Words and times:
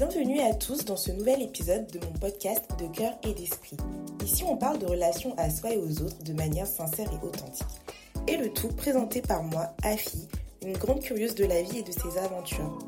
Bienvenue 0.00 0.40
à 0.40 0.54
tous 0.54 0.86
dans 0.86 0.96
ce 0.96 1.12
nouvel 1.12 1.42
épisode 1.42 1.86
de 1.88 1.98
mon 1.98 2.12
podcast 2.12 2.64
de 2.78 2.86
cœur 2.86 3.12
et 3.22 3.34
d'esprit. 3.34 3.76
Ici, 4.24 4.44
on 4.44 4.56
parle 4.56 4.78
de 4.78 4.86
relations 4.86 5.34
à 5.36 5.50
soi 5.50 5.74
et 5.74 5.76
aux 5.76 6.00
autres 6.00 6.24
de 6.24 6.32
manière 6.32 6.66
sincère 6.66 7.10
et 7.12 7.22
authentique. 7.22 7.66
Et 8.26 8.38
le 8.38 8.50
tout 8.50 8.68
présenté 8.68 9.20
par 9.20 9.42
moi, 9.42 9.74
Afi, 9.82 10.26
une 10.64 10.72
grande 10.72 11.00
curieuse 11.00 11.34
de 11.34 11.44
la 11.44 11.60
vie 11.60 11.80
et 11.80 11.82
de 11.82 11.92
ses 11.92 12.16
aventures. 12.16 12.78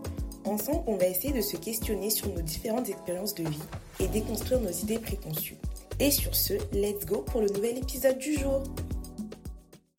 Ensemble, 0.47 0.85
on 0.87 0.97
va 0.97 1.07
essayer 1.07 1.35
de 1.35 1.43
se 1.43 1.59
questionner 1.59 2.09
sur 2.09 2.29
nos 2.29 2.41
différentes 2.41 2.89
expériences 2.89 3.35
de 3.35 3.47
vie 3.47 3.63
et 4.01 4.09
déconstruire 4.09 4.63
nos 4.63 4.71
idées 4.71 4.99
préconçues. 4.99 5.59
Et 6.01 6.11
sur 6.11 6.35
ce, 6.35 6.55
let's 6.73 7.05
go 7.05 7.19
pour 7.27 7.43
le 7.43 7.49
nouvel 7.49 7.77
épisode 7.77 8.17
du 8.17 8.39
jour. 8.39 8.63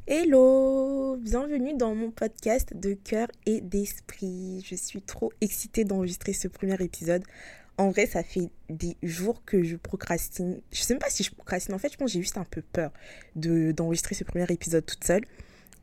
Hello, 0.06 1.16
bienvenue 1.16 1.78
dans 1.78 1.96
mon 1.96 2.12
podcast 2.12 2.76
de 2.76 2.94
cœur 2.94 3.30
et 3.46 3.62
d'esprit. 3.62 4.62
Je 4.70 4.76
suis 4.76 5.02
trop 5.02 5.32
excitée 5.40 5.86
d'enregistrer 5.86 6.34
ce 6.34 6.50
premier 6.50 6.76
épisode. 6.82 7.24
En 7.78 7.90
vrai, 7.90 8.06
ça 8.06 8.22
fait 8.22 8.50
des 8.70 8.98
jours 9.02 9.46
que 9.46 9.64
je 9.64 9.78
procrastine. 9.78 10.60
Je 10.74 10.82
sais 10.82 10.94
même 10.94 11.00
pas 11.00 11.10
si 11.10 11.24
je 11.24 11.32
procrastine. 11.32 11.74
En 11.74 11.78
fait, 11.78 11.90
je 11.90 11.96
pense 11.96 12.08
que 12.08 12.16
j'ai 12.16 12.22
juste 12.22 12.38
un 12.38 12.44
peu 12.44 12.62
peur 12.62 12.92
de 13.38 13.72
d'enregistrer 13.72 14.14
ce 14.14 14.26
premier 14.26 14.46
épisode 14.50 14.86
toute 14.86 15.06
seule. 15.06 15.24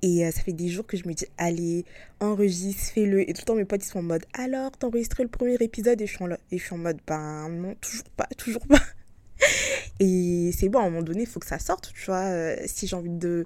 Et 0.02 0.26
euh, 0.26 0.30
ça 0.30 0.42
fait 0.42 0.52
des 0.52 0.68
jours 0.68 0.86
que 0.86 0.98
je 0.98 1.08
me 1.08 1.14
dis, 1.14 1.24
allez, 1.38 1.86
enregistre, 2.20 2.92
fais-le. 2.92 3.22
Et 3.22 3.32
tout 3.32 3.40
le 3.40 3.46
temps, 3.46 3.54
mes 3.54 3.64
potes, 3.64 3.82
ils 3.86 3.88
sont 3.88 4.00
en 4.00 4.02
mode, 4.02 4.26
alors, 4.34 4.70
t'as 4.72 4.88
le 4.88 5.28
premier 5.28 5.56
épisode? 5.60 5.98
Et 5.98 6.06
je 6.06 6.14
suis 6.14 6.22
en, 6.22 6.30
et 6.30 6.58
je 6.58 6.62
suis 6.62 6.74
en 6.74 6.78
mode, 6.78 6.98
ben 7.06 7.48
non, 7.48 7.74
toujours 7.80 8.10
pas, 8.18 8.28
toujours 8.36 8.66
pas. 8.66 8.82
Et 9.98 10.50
c'est 10.56 10.68
bon, 10.68 10.78
à 10.80 10.82
un 10.82 10.90
moment 10.90 11.02
donné, 11.02 11.22
il 11.22 11.26
faut 11.26 11.40
que 11.40 11.46
ça 11.46 11.58
sorte, 11.58 11.92
tu 11.94 12.06
vois. 12.06 12.24
Euh, 12.24 12.56
si 12.66 12.86
j'ai 12.86 12.96
envie 12.96 13.10
de 13.10 13.44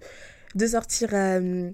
de 0.55 0.67
sortir 0.67 1.11
euh, 1.13 1.71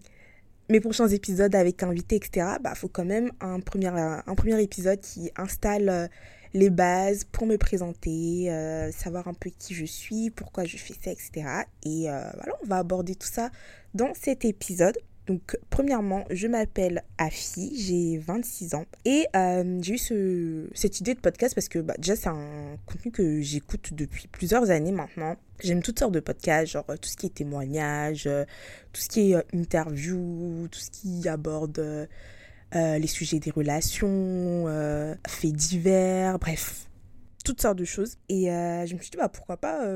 mes 0.68 0.80
prochains 0.80 1.08
épisodes 1.08 1.54
avec 1.54 1.82
invités, 1.82 2.16
etc., 2.16 2.46
bah, 2.60 2.74
faut 2.74 2.88
quand 2.88 3.04
même 3.04 3.30
un 3.40 3.60
premier, 3.60 3.88
un 3.88 4.34
premier 4.34 4.60
épisode 4.62 5.00
qui 5.00 5.30
installe 5.36 5.88
euh, 5.88 6.06
les 6.54 6.70
bases 6.70 7.24
pour 7.24 7.46
me 7.46 7.56
présenter, 7.56 8.50
euh, 8.50 8.90
savoir 8.90 9.28
un 9.28 9.34
peu 9.34 9.50
qui 9.50 9.74
je 9.74 9.84
suis, 9.84 10.30
pourquoi 10.30 10.64
je 10.64 10.76
fais 10.76 10.94
ça, 10.94 11.12
etc. 11.12 11.30
Et 11.84 12.02
voilà, 12.04 12.52
on 12.62 12.66
va 12.66 12.78
aborder 12.78 13.14
tout 13.14 13.28
ça 13.28 13.50
dans 13.94 14.12
cet 14.14 14.44
épisode. 14.44 14.98
Donc, 15.30 15.56
premièrement, 15.70 16.24
je 16.32 16.48
m'appelle 16.48 17.04
Afi, 17.16 17.70
j'ai 17.76 18.18
26 18.18 18.74
ans 18.74 18.84
et 19.04 19.26
euh, 19.36 19.78
j'ai 19.80 19.94
eu 19.94 19.98
ce, 19.98 20.68
cette 20.74 20.98
idée 20.98 21.14
de 21.14 21.20
podcast 21.20 21.54
parce 21.54 21.68
que 21.68 21.78
bah, 21.78 21.94
déjà, 21.98 22.16
c'est 22.16 22.30
un 22.30 22.76
contenu 22.84 23.12
que 23.12 23.40
j'écoute 23.40 23.94
depuis 23.94 24.26
plusieurs 24.26 24.70
années 24.70 24.90
maintenant. 24.90 25.36
J'aime 25.62 25.84
toutes 25.84 26.00
sortes 26.00 26.14
de 26.14 26.18
podcasts, 26.18 26.72
genre 26.72 26.84
tout 26.84 27.08
ce 27.08 27.16
qui 27.16 27.26
est 27.26 27.34
témoignage, 27.34 28.24
euh, 28.26 28.44
tout 28.92 29.02
ce 29.02 29.08
qui 29.08 29.30
est 29.30 29.36
euh, 29.36 29.42
interview, 29.52 30.66
tout 30.68 30.80
ce 30.80 30.90
qui 30.90 31.28
aborde 31.28 32.08
les 32.72 33.06
sujets 33.06 33.38
des 33.38 33.52
relations, 33.52 34.66
faits 35.28 35.52
divers, 35.52 36.40
bref, 36.40 36.88
toutes 37.44 37.62
sortes 37.62 37.78
de 37.78 37.84
choses. 37.84 38.16
Et 38.28 38.46
je 38.46 38.94
me 38.96 39.00
suis 39.00 39.10
dit, 39.10 39.16
bah, 39.16 39.28
pourquoi 39.28 39.58
pas 39.58 39.86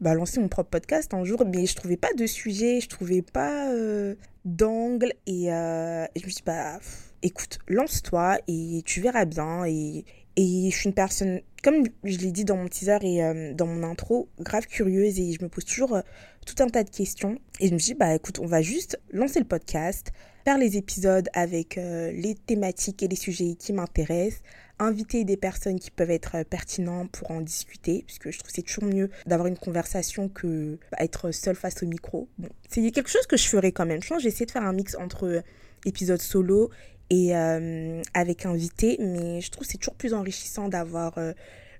bah, 0.00 0.14
lancer 0.14 0.40
mon 0.40 0.48
propre 0.48 0.70
podcast 0.70 1.14
un 1.14 1.24
jour, 1.24 1.44
mais 1.46 1.66
je 1.66 1.74
trouvais 1.74 1.96
pas 1.96 2.12
de 2.14 2.26
sujet, 2.26 2.80
je 2.80 2.88
trouvais 2.88 3.22
pas 3.22 3.72
euh, 3.72 4.14
d'angle, 4.44 5.12
et, 5.26 5.52
euh, 5.52 6.04
et, 6.14 6.20
je 6.20 6.24
me 6.24 6.30
suis 6.30 6.36
dit, 6.36 6.42
bah, 6.44 6.78
écoute, 7.22 7.58
lance-toi 7.68 8.38
et 8.48 8.82
tu 8.84 9.00
verras 9.00 9.24
bien. 9.24 9.64
Et, 9.64 10.04
et 10.36 10.70
je 10.70 10.76
suis 10.76 10.88
une 10.88 10.94
personne, 10.94 11.40
comme 11.62 11.84
je 12.04 12.18
l'ai 12.18 12.30
dit 12.30 12.44
dans 12.44 12.56
mon 12.56 12.68
teaser 12.68 12.98
et 13.02 13.24
euh, 13.24 13.54
dans 13.54 13.66
mon 13.66 13.82
intro, 13.82 14.28
grave 14.38 14.66
curieuse 14.66 15.18
et 15.18 15.32
je 15.32 15.42
me 15.42 15.48
pose 15.48 15.64
toujours 15.64 15.98
tout 16.44 16.62
un 16.62 16.68
tas 16.68 16.84
de 16.84 16.90
questions. 16.90 17.38
Et 17.60 17.68
je 17.68 17.72
me 17.72 17.78
suis 17.78 17.94
dit, 17.94 17.98
bah 17.98 18.14
écoute, 18.14 18.38
on 18.38 18.46
va 18.46 18.60
juste 18.60 19.00
lancer 19.12 19.38
le 19.38 19.46
podcast, 19.46 20.12
faire 20.46 20.58
les 20.58 20.76
épisodes 20.76 21.28
avec 21.34 21.74
les 21.74 22.36
thématiques 22.46 23.02
et 23.02 23.08
les 23.08 23.16
sujets 23.16 23.56
qui 23.58 23.72
m'intéressent, 23.72 24.42
inviter 24.78 25.24
des 25.24 25.36
personnes 25.36 25.80
qui 25.80 25.90
peuvent 25.90 26.10
être 26.10 26.36
euh, 26.36 26.44
pertinentes 26.44 27.10
pour 27.10 27.30
en 27.30 27.40
discuter, 27.40 28.04
puisque 28.06 28.30
je 28.30 28.38
trouve 28.38 28.50
c'est 28.52 28.62
toujours 28.62 28.84
mieux 28.84 29.10
d'avoir 29.26 29.46
une 29.48 29.56
conversation 29.56 30.28
que 30.28 30.78
bah, 30.92 30.98
être 31.00 31.30
seul 31.30 31.56
face 31.56 31.82
au 31.82 31.86
micro. 31.86 32.28
Bon, 32.38 32.48
c'est 32.68 32.90
quelque 32.90 33.10
chose 33.10 33.26
que 33.26 33.36
je 33.36 33.48
ferai 33.48 33.72
quand 33.72 33.86
même. 33.86 34.02
Je 34.02 34.08
pense 34.08 34.22
j'essaie 34.22 34.46
de 34.46 34.50
faire 34.50 34.64
un 34.64 34.72
mix 34.72 34.94
entre 34.96 35.26
euh, 35.26 35.40
épisode 35.84 36.20
solo 36.20 36.70
et 37.08 37.34
euh, 37.36 38.02
avec 38.12 38.44
invité, 38.44 38.96
mais 39.00 39.40
je 39.40 39.50
trouve 39.50 39.66
c'est 39.66 39.78
toujours 39.78 39.94
plus 39.94 40.12
enrichissant 40.12 40.68
d'avoir 40.68 41.14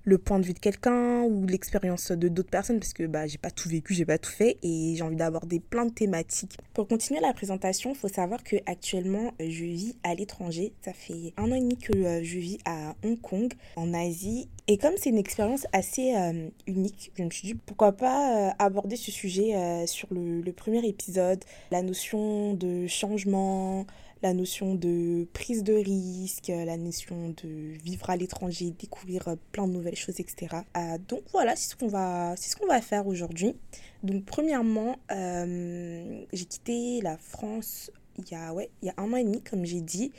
le 0.07 0.17
point 0.17 0.39
de 0.39 0.45
vue 0.45 0.53
de 0.53 0.59
quelqu'un 0.59 1.23
ou 1.23 1.45
l'expérience 1.45 2.13
de 2.13 2.29
d'autres 2.29 2.49
personnes 2.49 2.79
parce 2.79 2.93
que 2.93 3.03
bah, 3.03 3.27
j'ai 3.27 3.37
pas 3.37 3.51
tout 3.51 3.67
vécu, 3.67 3.93
j'ai 3.93 4.05
pas 4.05 4.17
tout 4.17 4.31
fait 4.31 4.57
et 4.63 4.93
j'ai 4.95 5.03
envie 5.03 5.17
d'aborder 5.17 5.59
plein 5.59 5.85
de 5.85 5.91
thématiques. 5.91 6.57
Pour 6.73 6.87
continuer 6.87 7.19
la 7.19 7.33
présentation, 7.33 7.93
faut 7.93 8.07
savoir 8.07 8.41
que 8.41 8.55
actuellement 8.67 9.33
je 9.41 9.65
vis 9.65 9.97
à 10.03 10.15
l'étranger. 10.15 10.71
Ça 10.81 10.93
fait 10.93 11.33
un 11.35 11.51
an 11.51 11.55
et 11.55 11.59
demi 11.59 11.75
que 11.75 11.91
euh, 11.91 12.23
je 12.23 12.39
vis 12.39 12.57
à 12.63 12.95
Hong 13.03 13.19
Kong, 13.19 13.51
en 13.75 13.93
Asie. 13.93 14.47
Et 14.69 14.77
comme 14.77 14.93
c'est 14.95 15.09
une 15.09 15.17
expérience 15.17 15.67
assez 15.73 16.15
euh, 16.15 16.47
unique, 16.67 17.11
je 17.17 17.23
me 17.23 17.29
suis 17.29 17.49
dit 17.49 17.55
pourquoi 17.55 17.91
pas 17.91 18.47
euh, 18.47 18.51
aborder 18.59 18.95
ce 18.95 19.11
sujet 19.11 19.85
sur 19.87 20.07
le 20.11 20.51
premier 20.51 20.87
épisode, 20.87 21.43
la 21.71 21.81
notion 21.81 22.53
de 22.53 22.87
changement, 22.87 23.85
la 24.21 24.33
notion 24.33 24.75
de 24.75 25.27
prise 25.33 25.63
de 25.63 25.73
risque, 25.73 26.47
la 26.47 26.77
notion 26.77 27.29
de 27.29 27.47
vivre 27.83 28.09
à 28.09 28.15
l'étranger, 28.15 28.73
découvrir 28.77 29.35
plein 29.51 29.67
de 29.67 29.73
nouvelles 29.73 29.95
choses, 29.95 30.19
etc. 30.19 30.57
Euh, 30.75 30.97
donc 31.07 31.21
voilà, 31.31 31.55
c'est 31.55 31.71
ce 31.71 31.75
qu'on 31.75 31.87
va, 31.87 32.35
c'est 32.37 32.49
ce 32.49 32.55
qu'on 32.55 32.67
va 32.67 32.81
faire 32.81 33.07
aujourd'hui. 33.07 33.55
Donc 34.03 34.25
premièrement, 34.25 34.97
euh, 35.11 36.23
j'ai 36.33 36.45
quitté 36.45 37.01
la 37.01 37.17
France 37.17 37.91
il 38.17 38.31
y 38.31 38.35
a, 38.35 38.53
ouais, 38.53 38.71
il 38.81 38.87
y 38.87 38.89
a 38.89 38.95
un 38.97 39.13
an 39.13 39.15
et 39.15 39.23
demi, 39.23 39.41
comme 39.41 39.63
j'ai 39.63 39.81
dit, 39.81 40.11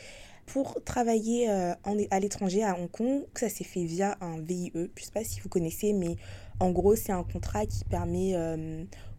pour 0.46 0.82
travailler 0.84 1.50
euh, 1.50 1.74
à 2.10 2.20
l'étranger 2.20 2.62
à 2.62 2.78
Hong 2.78 2.90
Kong. 2.90 3.24
Ça 3.34 3.48
s'est 3.48 3.64
fait 3.64 3.84
via 3.84 4.16
un 4.20 4.40
VIE. 4.40 4.70
Je 4.74 4.80
ne 4.80 4.88
sais 5.00 5.10
pas 5.12 5.24
si 5.24 5.40
vous 5.40 5.48
connaissez, 5.48 5.92
mais 5.92 6.16
en 6.60 6.70
gros, 6.70 6.94
c'est 6.94 7.12
un 7.12 7.24
contrat 7.24 7.66
qui 7.66 7.84
permet 7.84 8.36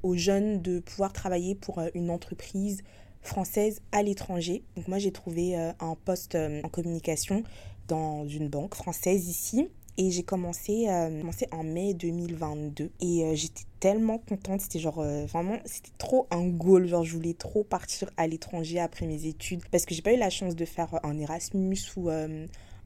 aux 0.02 0.16
jeunes 0.16 0.62
de 0.62 0.80
pouvoir 0.80 1.12
travailler 1.12 1.56
pour 1.56 1.82
une 1.94 2.10
entreprise 2.10 2.84
française 3.22 3.82
à 3.92 4.04
l'étranger. 4.04 4.64
Donc 4.76 4.88
moi 4.88 4.98
j'ai 4.98 5.12
trouvé 5.12 5.58
euh, 5.58 5.72
un 5.80 5.96
poste 6.06 6.36
euh, 6.36 6.62
en 6.64 6.70
communication 6.70 7.44
dans 7.88 8.28
une 8.28 8.50
banque 8.50 8.76
française 8.76 9.28
ici. 9.28 9.68
Et 9.98 10.12
j'ai 10.12 10.24
commencé, 10.24 10.88
euh, 10.88 11.20
commencé 11.20 11.46
en 11.52 11.64
mai 11.64 11.94
2022. 11.94 12.90
Et 13.02 13.36
j'étais 13.36 13.64
tellement 13.82 14.18
contente. 14.18 14.62
C'était 14.62 14.80
genre 14.80 15.04
vraiment, 15.04 15.58
c'était 15.66 15.92
trop 15.98 16.26
un 16.32 16.48
goal. 16.48 16.88
Genre, 16.88 17.04
je 17.04 17.14
voulais 17.14 17.34
trop 17.34 17.66
partir 17.66 18.10
à 18.16 18.26
l'étranger 18.26 18.80
après 18.80 19.08
mes 19.08 19.26
études. 19.26 19.60
Parce 19.72 19.86
que 19.86 19.94
j'ai 19.94 20.02
pas 20.02 20.14
eu 20.14 20.18
la 20.18 20.30
chance 20.30 20.56
de 20.56 20.64
faire 20.64 20.88
un 21.04 21.20
Erasmus 21.20 21.80
ou 21.98 22.10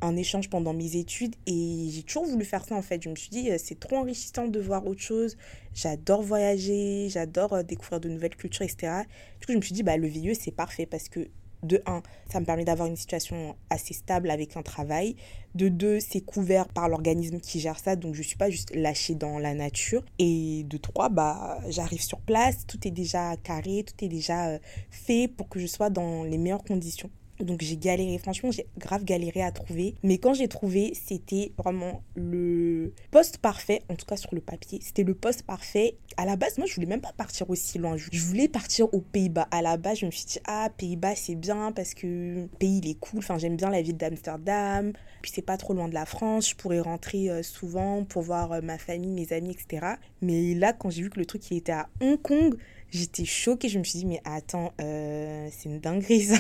un 0.03 0.15
échange 0.17 0.49
pendant 0.49 0.73
mes 0.73 0.97
études 0.97 1.35
et 1.47 1.87
j'ai 1.89 2.03
toujours 2.03 2.25
voulu 2.25 2.43
faire 2.45 2.65
ça 2.65 2.75
en 2.75 2.81
fait. 2.81 3.01
Je 3.01 3.09
me 3.09 3.15
suis 3.15 3.29
dit, 3.29 3.49
euh, 3.49 3.57
c'est 3.57 3.79
trop 3.79 3.97
enrichissant 3.97 4.47
de 4.47 4.59
voir 4.59 4.85
autre 4.85 5.01
chose. 5.01 5.37
J'adore 5.73 6.21
voyager, 6.21 7.07
j'adore 7.09 7.53
euh, 7.53 7.63
découvrir 7.63 7.99
de 7.99 8.09
nouvelles 8.09 8.35
cultures, 8.35 8.63
etc. 8.63 9.03
Du 9.39 9.45
coup, 9.45 9.53
je 9.53 9.57
me 9.57 9.61
suis 9.61 9.73
dit, 9.73 9.83
bah, 9.83 9.97
le 9.97 10.07
VIE, 10.07 10.35
c'est 10.35 10.51
parfait 10.51 10.85
parce 10.85 11.07
que 11.09 11.29
de 11.63 11.81
un, 11.85 12.03
ça 12.29 12.41
me 12.41 12.45
permet 12.45 12.65
d'avoir 12.65 12.89
une 12.89 12.97
situation 12.97 13.55
assez 13.69 13.93
stable 13.93 14.29
avec 14.29 14.57
un 14.57 14.61
travail. 14.61 15.15
De 15.55 15.69
deux, 15.69 16.01
c'est 16.01 16.19
couvert 16.19 16.67
par 16.67 16.89
l'organisme 16.89 17.39
qui 17.39 17.61
gère 17.61 17.79
ça, 17.79 17.95
donc 17.95 18.15
je 18.15 18.19
ne 18.19 18.25
suis 18.25 18.35
pas 18.35 18.49
juste 18.49 18.75
lâchée 18.75 19.15
dans 19.15 19.39
la 19.39 19.53
nature. 19.53 20.03
Et 20.19 20.65
de 20.65 20.77
trois, 20.77 21.07
bah, 21.07 21.59
j'arrive 21.69 22.01
sur 22.01 22.19
place, 22.19 22.67
tout 22.67 22.85
est 22.85 22.91
déjà 22.91 23.37
carré, 23.37 23.85
tout 23.87 24.03
est 24.03 24.09
déjà 24.09 24.49
euh, 24.49 24.59
fait 24.91 25.29
pour 25.29 25.47
que 25.47 25.59
je 25.59 25.67
sois 25.67 25.89
dans 25.89 26.25
les 26.25 26.37
meilleures 26.37 26.65
conditions. 26.65 27.09
Donc 27.39 27.61
j'ai 27.61 27.77
galéré, 27.77 28.17
franchement 28.17 28.51
j'ai 28.51 28.67
grave 28.77 29.03
galéré 29.03 29.41
à 29.41 29.51
trouver. 29.51 29.95
Mais 30.03 30.17
quand 30.17 30.33
j'ai 30.33 30.47
trouvé, 30.47 30.93
c'était 30.93 31.51
vraiment 31.57 32.03
le 32.15 32.93
poste 33.11 33.37
parfait, 33.37 33.81
en 33.89 33.95
tout 33.95 34.05
cas 34.05 34.17
sur 34.17 34.33
le 34.35 34.41
papier. 34.41 34.79
C'était 34.81 35.03
le 35.03 35.15
poste 35.15 35.43
parfait. 35.43 35.97
À 36.17 36.25
la 36.25 36.35
base, 36.35 36.57
moi 36.57 36.67
je 36.67 36.75
voulais 36.75 36.87
même 36.87 37.01
pas 37.01 37.13
partir 37.13 37.49
aussi 37.49 37.79
loin. 37.79 37.95
Je 37.97 38.21
voulais 38.21 38.47
partir 38.47 38.93
aux 38.93 39.01
Pays-Bas. 39.01 39.47
À 39.51 39.61
la 39.61 39.77
base, 39.77 39.99
je 39.99 40.05
me 40.05 40.11
suis 40.11 40.25
dit, 40.25 40.39
ah, 40.45 40.69
Pays-Bas 40.77 41.15
c'est 41.15 41.35
bien 41.35 41.71
parce 41.71 41.93
que 41.93 42.07
le 42.07 42.47
pays 42.59 42.79
il 42.83 42.89
est 42.89 42.99
cool. 42.99 43.19
Enfin, 43.19 43.37
j'aime 43.37 43.55
bien 43.55 43.69
la 43.69 43.81
ville 43.81 43.97
d'Amsterdam. 43.97 44.93
Puis 45.21 45.31
c'est 45.33 45.41
pas 45.41 45.57
trop 45.57 45.73
loin 45.73 45.87
de 45.87 45.93
la 45.93 46.05
France. 46.05 46.49
Je 46.49 46.55
pourrais 46.55 46.81
rentrer 46.81 47.29
euh, 47.29 47.43
souvent 47.43 48.03
pour 48.03 48.21
voir 48.21 48.51
euh, 48.51 48.61
ma 48.61 48.77
famille, 48.77 49.11
mes 49.11 49.33
amis, 49.33 49.51
etc. 49.51 49.95
Mais 50.21 50.53
là, 50.53 50.73
quand 50.73 50.89
j'ai 50.89 51.03
vu 51.03 51.09
que 51.09 51.19
le 51.19 51.25
truc 51.25 51.49
il 51.49 51.57
était 51.57 51.71
à 51.71 51.89
Hong 52.01 52.21
Kong, 52.21 52.55
j'étais 52.91 53.25
choquée. 53.25 53.69
Je 53.69 53.79
me 53.79 53.83
suis 53.83 53.99
dit, 53.99 54.05
mais 54.05 54.21
attends, 54.25 54.73
euh, 54.81 55.47
c'est 55.51 55.69
une 55.69 55.79
dinguerie 55.79 56.23
ça. 56.23 56.37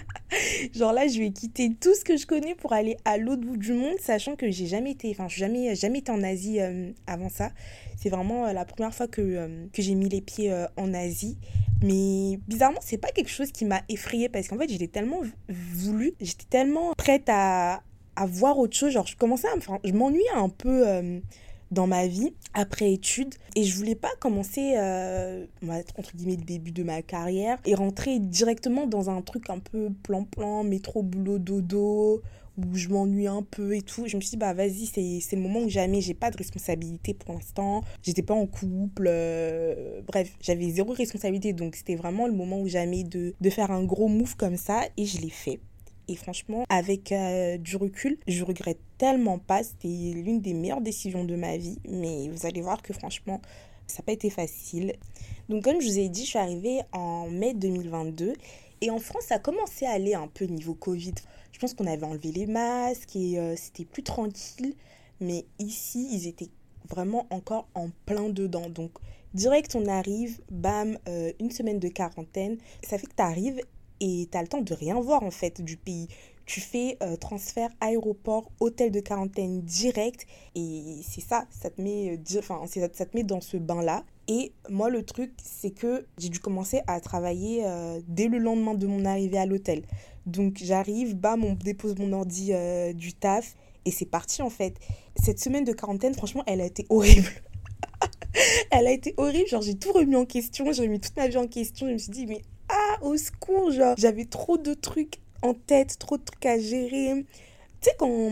Genre 0.74 0.92
là, 0.92 1.06
je 1.06 1.18
vais 1.18 1.30
quitter 1.30 1.74
tout 1.80 1.94
ce 1.94 2.04
que 2.04 2.16
je 2.16 2.26
connais 2.26 2.54
pour 2.54 2.72
aller 2.72 2.96
à 3.04 3.18
l'autre 3.18 3.42
bout 3.42 3.56
du 3.56 3.72
monde, 3.72 3.98
sachant 4.00 4.36
que 4.36 4.50
j'ai 4.50 4.66
jamais 4.66 4.92
été, 4.92 5.10
enfin, 5.10 5.28
jamais, 5.28 5.74
jamais 5.74 6.00
été 6.00 6.10
en 6.10 6.22
Asie 6.22 6.60
euh, 6.60 6.90
avant 7.06 7.28
ça. 7.28 7.50
C'est 7.96 8.08
vraiment 8.08 8.46
euh, 8.46 8.52
la 8.52 8.64
première 8.64 8.94
fois 8.94 9.08
que, 9.08 9.20
euh, 9.20 9.66
que 9.72 9.82
j'ai 9.82 9.94
mis 9.94 10.08
les 10.08 10.20
pieds 10.20 10.52
en 10.76 10.94
Asie. 10.94 11.36
Mais 11.82 12.38
bizarrement, 12.46 12.80
c'est 12.80 12.98
pas 12.98 13.10
quelque 13.10 13.30
chose 13.30 13.50
qui 13.50 13.64
m'a 13.64 13.82
effrayée 13.88 14.28
parce 14.28 14.48
qu'en 14.48 14.58
fait, 14.58 14.68
j'étais 14.68 14.86
tellement 14.86 15.20
voulu, 15.48 16.14
j'étais 16.20 16.46
tellement 16.48 16.92
prête 16.94 17.28
à, 17.28 17.82
à 18.14 18.26
voir 18.26 18.58
autre 18.58 18.76
chose. 18.76 18.92
Genre, 18.92 19.06
je 19.06 19.16
commençais 19.16 19.48
à 19.48 19.78
je 19.84 19.92
m'ennuyais 19.92 20.30
un 20.34 20.48
peu 20.48 20.84
dans 21.72 21.86
ma 21.86 22.06
vie 22.06 22.34
après 22.54 22.92
études 22.92 23.34
et 23.56 23.64
je 23.64 23.76
voulais 23.76 23.94
pas 23.94 24.10
commencer 24.20 24.74
euh, 24.76 25.46
entre 25.98 26.14
guillemets 26.14 26.36
le 26.36 26.44
début 26.44 26.70
de 26.70 26.82
ma 26.82 27.02
carrière 27.02 27.58
et 27.64 27.74
rentrer 27.74 28.18
directement 28.18 28.86
dans 28.86 29.10
un 29.10 29.22
truc 29.22 29.50
un 29.50 29.58
peu 29.58 29.88
plan 30.02 30.24
plan 30.24 30.62
métro 30.62 31.02
boulot 31.02 31.38
dodo 31.38 32.22
où 32.58 32.74
je 32.74 32.88
m'ennuie 32.88 33.26
un 33.26 33.42
peu 33.42 33.74
et 33.74 33.82
tout. 33.82 34.06
Je 34.06 34.16
me 34.16 34.20
suis 34.20 34.32
dit, 34.32 34.36
bah 34.36 34.52
vas-y, 34.52 34.86
c'est 34.86 35.36
le 35.36 35.42
moment 35.42 35.60
où 35.60 35.68
jamais 35.68 36.00
j'ai 36.00 36.14
pas 36.14 36.30
de 36.30 36.36
responsabilité 36.36 37.14
pour 37.14 37.34
l'instant. 37.34 37.82
J'étais 38.02 38.22
pas 38.22 38.34
en 38.34 38.46
couple. 38.46 39.06
Euh, 39.08 40.02
bref, 40.06 40.36
j'avais 40.40 40.68
zéro 40.70 40.92
responsabilité. 40.92 41.52
Donc 41.52 41.76
c'était 41.76 41.96
vraiment 41.96 42.26
le 42.26 42.34
moment 42.34 42.60
où 42.60 42.68
jamais 42.68 43.04
de, 43.04 43.34
de 43.40 43.50
faire 43.50 43.70
un 43.70 43.84
gros 43.84 44.08
move 44.08 44.36
comme 44.36 44.56
ça. 44.56 44.82
Et 44.96 45.06
je 45.06 45.20
l'ai 45.20 45.30
fait. 45.30 45.60
Et 46.12 46.14
franchement, 46.14 46.66
avec 46.68 47.10
euh, 47.10 47.56
du 47.56 47.76
recul, 47.76 48.18
je 48.28 48.44
regrette 48.44 48.80
tellement 48.98 49.38
pas. 49.38 49.62
C'était 49.62 49.88
l'une 49.88 50.42
des 50.42 50.52
meilleures 50.52 50.82
décisions 50.82 51.24
de 51.24 51.34
ma 51.36 51.56
vie. 51.56 51.78
Mais 51.88 52.28
vous 52.28 52.44
allez 52.44 52.60
voir 52.60 52.82
que 52.82 52.92
franchement, 52.92 53.40
ça 53.86 53.98
n'a 53.98 54.04
pas 54.04 54.12
été 54.12 54.28
facile. 54.28 54.92
Donc 55.48 55.64
comme 55.64 55.80
je 55.80 55.86
vous 55.86 55.98
ai 55.98 56.10
dit, 56.10 56.24
je 56.24 56.28
suis 56.28 56.38
arrivée 56.38 56.80
en 56.92 57.30
mai 57.30 57.54
2022. 57.54 58.34
Et 58.82 58.90
en 58.90 58.98
France, 58.98 59.24
ça 59.28 59.36
a 59.36 59.38
commencé 59.38 59.86
à 59.86 59.92
aller 59.92 60.12
un 60.12 60.28
peu 60.28 60.44
niveau 60.44 60.74
Covid. 60.74 61.14
Je 61.50 61.58
pense 61.58 61.72
qu'on 61.72 61.86
avait 61.86 62.04
enlevé 62.04 62.30
les 62.30 62.44
masques 62.46 63.16
et 63.16 63.38
euh, 63.38 63.54
c'était 63.56 63.86
plus 63.86 64.02
tranquille. 64.02 64.74
Mais 65.22 65.46
ici, 65.58 66.10
ils 66.12 66.26
étaient 66.26 66.50
vraiment 66.90 67.26
encore 67.30 67.68
en 67.74 67.88
plein 68.04 68.28
dedans. 68.28 68.68
Donc 68.68 68.90
direct, 69.32 69.74
on 69.76 69.86
arrive, 69.86 70.42
bam, 70.50 70.98
euh, 71.08 71.32
une 71.40 71.50
semaine 71.50 71.78
de 71.78 71.88
quarantaine. 71.88 72.58
Ça 72.86 72.98
fait 72.98 73.06
que 73.06 73.16
tu 73.16 73.22
arrives 73.22 73.62
et 74.02 74.28
tu 74.30 74.36
as 74.36 74.42
le 74.42 74.48
temps 74.48 74.60
de 74.60 74.74
rien 74.74 75.00
voir 75.00 75.22
en 75.22 75.30
fait 75.30 75.62
du 75.62 75.76
pays. 75.76 76.08
Tu 76.44 76.60
fais 76.60 76.98
euh, 77.02 77.16
transfert 77.16 77.70
aéroport, 77.80 78.50
hôtel 78.58 78.90
de 78.90 78.98
quarantaine 78.98 79.62
direct 79.62 80.26
et 80.56 81.00
c'est 81.08 81.20
ça, 81.20 81.46
ça 81.50 81.70
te 81.70 81.80
met, 81.80 82.18
euh, 82.18 82.38
enfin, 82.38 82.60
ça, 82.66 82.80
ça 82.92 83.06
te 83.06 83.16
met 83.16 83.22
dans 83.22 83.40
ce 83.40 83.56
bain-là. 83.56 84.04
Et 84.26 84.52
moi, 84.68 84.90
le 84.90 85.04
truc, 85.04 85.32
c'est 85.42 85.70
que 85.70 86.04
j'ai 86.18 86.30
dû 86.30 86.40
commencer 86.40 86.82
à 86.88 87.00
travailler 87.00 87.64
euh, 87.64 88.00
dès 88.08 88.26
le 88.26 88.38
lendemain 88.38 88.74
de 88.74 88.88
mon 88.88 89.04
arrivée 89.04 89.38
à 89.38 89.46
l'hôtel. 89.46 89.82
Donc 90.26 90.58
j'arrive, 90.60 91.14
bam, 91.14 91.44
on 91.44 91.54
dépose 91.54 91.96
mon 91.98 92.12
ordi 92.12 92.52
du 92.94 93.12
taf 93.12 93.56
et 93.84 93.90
c'est 93.92 94.06
parti 94.06 94.42
en 94.42 94.50
fait. 94.50 94.74
Cette 95.16 95.38
semaine 95.38 95.64
de 95.64 95.72
quarantaine, 95.72 96.14
franchement, 96.14 96.42
elle 96.46 96.60
a 96.60 96.66
été 96.66 96.86
horrible. 96.90 97.28
elle 98.70 98.86
a 98.86 98.92
été 98.92 99.14
horrible, 99.16 99.48
genre 99.48 99.62
j'ai 99.62 99.76
tout 99.76 99.92
remis 99.92 100.16
en 100.16 100.24
question, 100.24 100.72
j'ai 100.72 100.82
remis 100.82 101.00
toute 101.00 101.16
ma 101.16 101.28
vie 101.28 101.36
en 101.36 101.46
question, 101.46 101.86
je 101.88 101.92
me 101.92 101.98
suis 101.98 102.12
dit 102.12 102.26
mais 102.26 102.42
au 103.02 103.16
secours, 103.16 103.70
genre, 103.70 103.94
j'avais 103.98 104.24
trop 104.24 104.58
de 104.58 104.74
trucs 104.74 105.18
en 105.42 105.54
tête, 105.54 105.98
trop 105.98 106.16
de 106.16 106.22
trucs 106.22 106.46
à 106.46 106.58
gérer. 106.58 107.24
Tu 107.80 107.90
sais, 107.90 107.96
quand, 107.98 108.30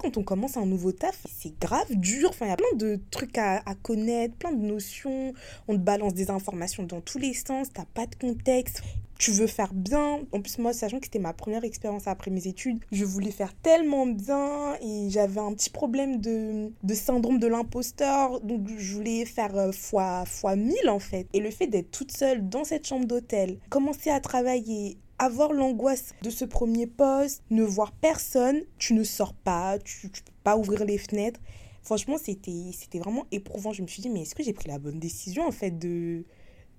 quand 0.00 0.16
on 0.16 0.24
commence 0.24 0.56
un 0.56 0.66
nouveau 0.66 0.90
taf, 0.90 1.24
c'est 1.32 1.56
grave 1.60 1.86
dur. 1.90 2.30
Enfin, 2.30 2.46
il 2.46 2.48
y 2.48 2.52
a 2.52 2.56
plein 2.56 2.76
de 2.76 2.98
trucs 3.10 3.38
à, 3.38 3.62
à, 3.64 3.74
connaître, 3.76 4.34
plein 4.34 4.52
de 4.52 4.64
notions. 4.64 5.32
On 5.68 5.74
te 5.74 5.80
balance 5.80 6.14
des 6.14 6.30
informations 6.30 6.82
dans 6.82 7.00
tous 7.00 7.18
les 7.18 7.34
sens, 7.34 7.68
t'as 7.72 7.84
pas 7.94 8.06
de 8.06 8.16
contexte 8.16 8.82
tu 9.18 9.32
veux 9.32 9.48
faire 9.48 9.74
bien. 9.74 10.20
En 10.32 10.40
plus, 10.40 10.58
moi, 10.58 10.72
sachant 10.72 10.98
que 10.98 11.06
c'était 11.06 11.18
ma 11.18 11.32
première 11.32 11.64
expérience 11.64 12.06
après 12.06 12.30
mes 12.30 12.46
études, 12.46 12.78
je 12.92 13.04
voulais 13.04 13.32
faire 13.32 13.52
tellement 13.54 14.06
bien 14.06 14.76
et 14.80 15.10
j'avais 15.10 15.40
un 15.40 15.52
petit 15.52 15.70
problème 15.70 16.20
de, 16.20 16.72
de 16.82 16.94
syndrome 16.94 17.38
de 17.38 17.48
l'imposteur. 17.48 18.40
Donc, 18.40 18.68
je 18.76 18.94
voulais 18.94 19.24
faire 19.24 19.56
euh, 19.56 19.72
fois, 19.72 20.24
fois 20.24 20.56
1000 20.56 20.88
en 20.88 21.00
fait. 21.00 21.26
Et 21.32 21.40
le 21.40 21.50
fait 21.50 21.66
d'être 21.66 21.90
toute 21.90 22.12
seule 22.12 22.48
dans 22.48 22.64
cette 22.64 22.86
chambre 22.86 23.06
d'hôtel, 23.06 23.58
commencer 23.68 24.10
à 24.10 24.20
travailler, 24.20 24.98
avoir 25.18 25.52
l'angoisse 25.52 26.14
de 26.22 26.30
ce 26.30 26.44
premier 26.44 26.86
poste, 26.86 27.42
ne 27.50 27.64
voir 27.64 27.92
personne, 27.92 28.62
tu 28.78 28.94
ne 28.94 29.02
sors 29.02 29.34
pas, 29.34 29.78
tu 29.78 30.06
ne 30.06 30.10
peux 30.10 30.32
pas 30.44 30.56
ouvrir 30.56 30.84
les 30.84 30.98
fenêtres. 30.98 31.40
Franchement, 31.82 32.18
c'était 32.18 32.98
vraiment 32.98 33.26
éprouvant. 33.32 33.72
Je 33.72 33.82
me 33.82 33.88
suis 33.88 34.02
dit, 34.02 34.10
mais 34.10 34.22
est-ce 34.22 34.34
que 34.34 34.42
j'ai 34.42 34.52
pris 34.52 34.68
la 34.68 34.78
bonne 34.78 35.00
décision 35.00 35.46
en 35.46 35.52
fait 35.52 35.76
de 35.76 36.24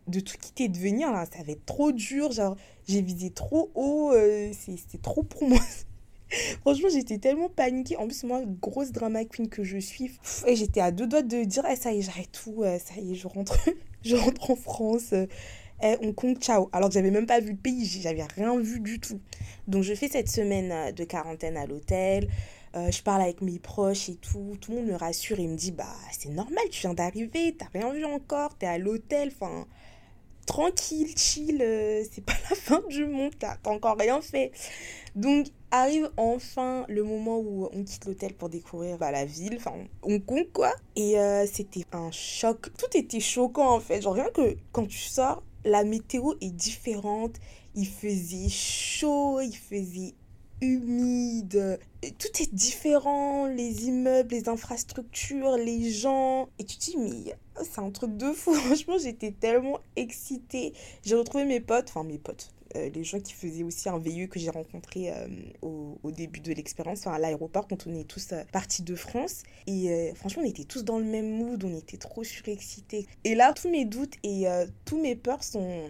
de 0.10 0.20
tout 0.20 0.38
quitter 0.40 0.66
et 0.66 0.70
de 0.70 0.78
venir, 0.78 1.12
là, 1.12 1.26
ça 1.26 1.44
va 1.44 1.52
être 1.52 1.66
trop 1.66 1.92
dur. 1.92 2.32
Genre, 2.32 2.56
j'ai 2.88 3.02
visé 3.02 3.30
trop 3.30 3.72
haut, 3.76 4.12
euh, 4.14 4.52
c'était 4.54 4.98
trop 4.98 5.24
pour 5.24 5.48
moi. 5.48 5.60
Franchement, 6.62 6.90
j'étais 6.92 7.18
tellement 7.18 7.50
paniquée. 7.50 7.98
En 7.98 8.08
plus, 8.08 8.24
moi, 8.24 8.42
grosse 8.62 8.92
drama 8.92 9.26
queen 9.26 9.50
que 9.50 9.64
je 9.64 9.78
suis. 9.78 10.12
Et 10.48 10.56
j'étais 10.56 10.82
à 10.82 10.92
deux 10.92 11.08
doigts 11.08 11.22
de 11.22 11.44
dire, 11.44 11.64
eh, 11.70 11.76
ça 11.76 11.92
y 11.94 12.00
est, 12.00 12.02
j'arrête 12.02 12.32
tout, 12.32 12.64
euh, 12.64 12.78
ça 12.80 13.00
y 13.00 13.14
est, 13.14 13.16
je 13.16 13.28
rentre, 13.28 13.58
je 14.04 14.16
rentre 14.16 14.52
en 14.52 14.56
France. 14.56 15.14
Euh, 15.14 15.28
eh, 15.82 15.96
on 16.02 16.14
compte, 16.14 16.40
ciao. 16.42 16.70
Alors 16.74 16.90
que 16.90 16.96
j'avais 16.96 17.12
même 17.12 17.26
pas 17.26 17.40
vu 17.40 17.52
le 17.52 17.58
pays, 17.58 17.86
j'avais 17.86 18.26
rien 18.36 18.58
vu 18.60 18.80
du 18.80 19.00
tout. 19.00 19.20
Donc, 19.68 19.84
je 19.84 19.94
fais 19.94 20.08
cette 20.08 20.30
semaine 20.30 20.94
de 20.94 21.04
quarantaine 21.04 21.58
à 21.58 21.66
l'hôtel. 21.66 22.28
je 22.74 23.02
parle 23.02 23.22
avec 23.22 23.42
mes 23.42 23.60
proches 23.60 24.10
et 24.10 24.16
tout. 24.16 24.58
Tout 24.60 24.72
le 24.72 24.78
monde 24.78 24.88
me 24.88 24.96
rassure 24.96 25.40
et 25.40 25.48
me 25.48 25.56
dit, 25.56 25.72
bah, 25.72 25.96
c'est 26.12 26.30
normal, 26.30 26.64
tu 26.70 26.82
viens 26.82 26.94
d'arriver, 26.94 27.56
t'as 27.58 27.68
rien 27.74 27.94
vu 27.94 28.04
encore, 28.04 28.58
t'es 28.58 28.66
à 28.66 28.78
l'hôtel. 28.78 29.32
Enfin, 29.34 29.68
tranquille, 30.50 31.16
chill, 31.16 31.62
euh, 31.62 32.04
c'est 32.12 32.26
pas 32.26 32.34
la 32.50 32.56
fin 32.56 32.82
du 32.90 33.06
monde, 33.06 33.32
t'as 33.38 33.58
encore 33.66 33.98
rien 33.98 34.20
fait. 34.20 34.52
Donc 35.16 35.48
arrive 35.70 36.10
enfin 36.18 36.86
le 36.90 37.04
moment 37.04 37.38
où 37.38 37.70
on 37.72 37.84
quitte 37.84 38.06
l'hôtel 38.06 38.34
pour 38.34 38.50
découvrir 38.50 38.98
bah, 38.98 39.12
la 39.12 39.26
ville, 39.26 39.58
enfin 39.58 39.74
on 40.02 40.20
compte 40.20 40.52
quoi. 40.52 40.74
Et 40.96 41.20
euh, 41.20 41.46
c'était 41.46 41.86
un 41.92 42.10
choc, 42.10 42.70
tout 42.80 42.98
était 42.98 43.20
choquant 43.20 43.76
en 43.76 43.80
fait, 43.80 44.02
genre 44.02 44.16
rien 44.16 44.30
que 44.34 44.58
quand 44.72 44.88
tu 44.88 44.98
sors, 44.98 45.44
la 45.66 45.84
météo 45.84 46.34
est 46.42 46.50
différente, 46.50 47.36
il 47.76 47.88
faisait 47.88 48.50
chaud, 48.50 49.42
il 49.42 49.56
faisait 49.56 50.16
humide. 50.62 51.80
Tout 52.02 52.42
est 52.42 52.54
différent, 52.54 53.46
les 53.46 53.86
immeubles, 53.88 54.34
les 54.34 54.50
infrastructures, 54.50 55.58
les 55.58 55.92
gens. 55.92 56.50
Et 56.58 56.64
tu 56.64 56.78
te 56.78 56.86
dis, 56.86 57.32
c'est 57.64 57.80
un 57.80 57.92
truc 57.92 58.18
de 58.18 58.32
fou. 58.32 58.54
Franchement, 58.66 58.98
j'étais 58.98 59.32
tellement 59.32 59.80
excitée. 59.96 60.74
J'ai 61.04 61.16
retrouvé 61.16 61.46
mes 61.46 61.60
potes, 61.60 61.90
enfin 61.90 62.04
mes 62.04 62.18
potes, 62.18 62.52
euh, 62.76 62.90
les 62.90 63.04
gens 63.04 63.20
qui 63.20 63.34
faisaient 63.34 63.64
aussi 63.64 63.90
un 63.90 63.98
VIE 63.98 64.30
que 64.30 64.40
j'ai 64.40 64.50
rencontré 64.50 65.12
euh, 65.12 65.28
au, 65.62 66.12
début 66.12 66.40
de 66.40 66.54
l'expérience, 66.54 67.00
enfin, 67.00 67.14
à 67.14 67.20
l'aéroport, 67.20 67.68
quand 67.68 67.88
on 67.88 67.96
est 67.96 68.04
tous 68.04 68.32
euh, 68.32 68.44
partis 68.52 68.84
de 68.84 68.96
France. 68.96 69.44
Et 69.68 70.12
franchement, 70.16 70.44
on 70.44 70.50
était 70.50 70.64
tous 70.64 70.84
dans 70.84 70.98
le 70.98 71.06
même 71.06 71.30
mood, 71.30 71.64
on 71.64 71.78
était 71.78 71.98
trop 71.98 72.24
surexcités. 72.24 73.08
Et 73.24 73.36
là, 73.36 73.54
tous 73.54 73.70
mes 73.70 73.86
doutes 73.86 74.16
et 74.24 74.46
tous 74.86 75.00
mes 75.00 75.16
peurs 75.16 75.44
sont, 75.44 75.88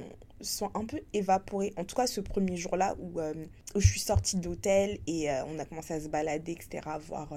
un 0.74 0.86
peu 0.86 1.00
évaporés. 1.14 1.74
En 1.78 1.86
tout 1.86 1.96
cas, 1.96 2.08
ce 2.08 2.22
premier 2.22 2.58
jour-là 2.58 2.96
où, 3.00 3.20
où, 3.22 3.80
je 3.80 3.88
suis 3.88 4.00
sortie 4.00 4.38
d'hôtel 4.38 5.00
et 5.08 5.30
on 5.48 5.58
a 5.60 5.66
commencé 5.66 5.94
à 5.94 6.02
se 6.02 6.10
balader, 6.10 6.52
etc., 6.52 6.82
voir 7.08 7.30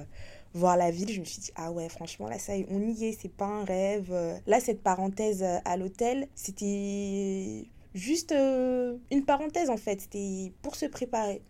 voir 0.55 0.77
la 0.77 0.91
ville, 0.91 1.11
je 1.11 1.21
me 1.21 1.25
suis 1.25 1.41
dit, 1.41 1.53
ah 1.57 1.73
ouais, 1.73 1.89
franchement, 1.89 2.29
là, 2.29 2.39
ça 2.39 2.53
on 2.71 2.81
y 2.81 3.05
est, 3.07 3.19
c'est 3.21 3.33
pas 3.33 3.47
un 3.47 3.65
rêve. 3.65 4.13
Là, 4.47 4.61
cette 4.61 4.83
parenthèse 4.83 5.43
à 5.43 5.77
l'hôtel, 5.77 6.29
c'était 6.35 7.67
juste 7.95 8.33
euh, 8.33 8.97
une 9.11 9.25
parenthèse 9.25 9.71
en 9.71 9.77
fait, 9.77 10.01
c'était 10.03 10.53
pour 10.63 10.77
se 10.77 10.87
préparer. 10.87 11.43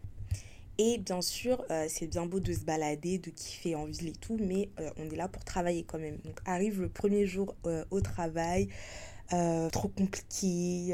Et 0.79 0.99
bien 0.99 1.21
sûr, 1.21 1.63
euh, 1.71 1.87
c'est 1.89 2.07
bien 2.07 2.27
beau 2.27 2.41
de 2.41 2.53
se 2.53 2.65
balader, 2.65 3.19
de 3.19 3.31
kiffer 3.31 3.75
en 3.75 3.85
ville 3.85 4.09
et 4.09 4.13
tout, 4.13 4.39
mais 4.41 4.71
euh, 4.81 4.91
on 4.97 5.11
est 5.11 5.17
là 5.17 5.29
pour 5.29 5.45
travailler 5.45 5.85
quand 5.85 5.99
même. 5.99 6.17
Donc 6.25 6.41
arrive 6.47 6.81
le 6.81 6.89
premier 6.89 7.27
jour 7.27 7.55
au 7.91 8.01
travail, 8.01 8.69
trop 9.29 9.89
compliqué, 9.89 10.47
il 10.47 10.93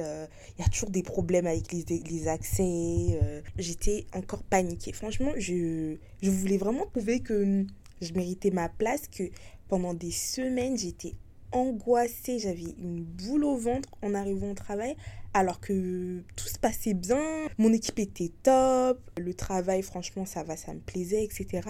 y 0.59 0.63
a 0.65 0.69
toujours 0.71 0.91
des 0.91 1.03
problèmes 1.03 1.47
avec 1.47 1.73
les, 1.73 1.85
les 1.85 2.29
accès. 2.29 3.19
J'étais 3.57 4.07
encore 4.15 4.45
paniquée. 4.45 4.93
Franchement, 4.93 5.33
je, 5.37 5.97
je 6.23 6.31
voulais 6.31 6.59
vraiment 6.59 6.87
prouver 6.87 7.19
que 7.19 7.67
je 8.01 8.13
méritais 8.13 8.51
ma 8.51 8.69
place, 8.69 9.09
que 9.09 9.25
pendant 9.69 9.95
des 9.95 10.11
semaines, 10.11 10.77
j'étais 10.77 11.15
angoissée, 11.53 12.39
j'avais 12.39 12.75
une 12.79 13.03
boule 13.03 13.45
au 13.45 13.57
ventre 13.57 13.89
en 14.03 14.15
arrivant 14.15 14.51
au 14.51 14.55
travail, 14.55 14.97
alors 15.35 15.61
que 15.61 16.23
tout 16.37 16.49
se 16.49 16.59
passait 16.59 16.95
bien, 16.95 17.47
mon 17.59 17.73
équipe 17.73 17.99
était 17.99 18.33
top, 18.43 18.99
le 19.19 19.35
travail, 19.35 19.83
franchement, 19.83 20.27
ça 20.27 20.43
va, 20.43 20.57
ça 20.57 20.75
me 20.75 20.81
plaisait, 20.81 21.25
etc. 21.25 21.69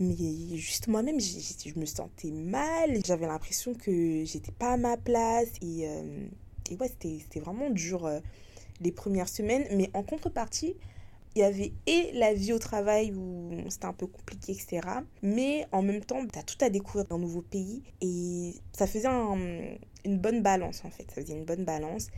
Mais 0.00 0.56
juste 0.56 0.88
moi-même, 0.88 1.20
je 1.20 1.78
me 1.78 1.86
sentais 1.86 2.32
mal, 2.32 3.00
j'avais 3.04 3.26
l'impression 3.26 3.74
que 3.74 4.24
j'étais 4.24 4.52
pas 4.52 4.72
à 4.72 4.76
ma 4.76 4.96
place, 4.96 5.50
et, 5.62 5.88
euh, 5.88 6.26
et 6.70 6.76
ouais, 6.76 6.88
c'était 6.88 7.40
vraiment 7.40 7.70
dur 7.70 8.06
euh, 8.06 8.18
les 8.80 8.90
premières 8.90 9.28
semaines, 9.28 9.64
mais 9.76 9.90
en 9.94 10.02
contrepartie, 10.02 10.74
il 11.34 11.40
y 11.40 11.42
avait 11.42 11.72
et 11.86 12.12
la 12.14 12.32
vie 12.32 12.52
au 12.52 12.58
travail 12.58 13.12
où 13.12 13.50
c'était 13.68 13.86
un 13.86 13.92
peu 13.92 14.06
compliqué, 14.06 14.52
etc. 14.52 14.80
Mais 15.22 15.66
en 15.72 15.82
même 15.82 16.04
temps, 16.04 16.24
tu 16.26 16.38
as 16.38 16.42
tout 16.42 16.56
à 16.60 16.70
découvrir 16.70 17.06
dans 17.06 17.16
un 17.16 17.20
nouveau 17.20 17.42
pays 17.42 17.82
et 18.00 18.54
ça 18.72 18.86
faisait 18.86 19.08
une 19.08 20.18
bonne 20.18 20.42
balance 20.42 20.82
en 20.84 20.90
fait. 20.90 21.10
Ça 21.10 21.20
faisait 21.20 21.34
une 21.34 21.44
bonne 21.44 21.64
balance. 21.64 22.08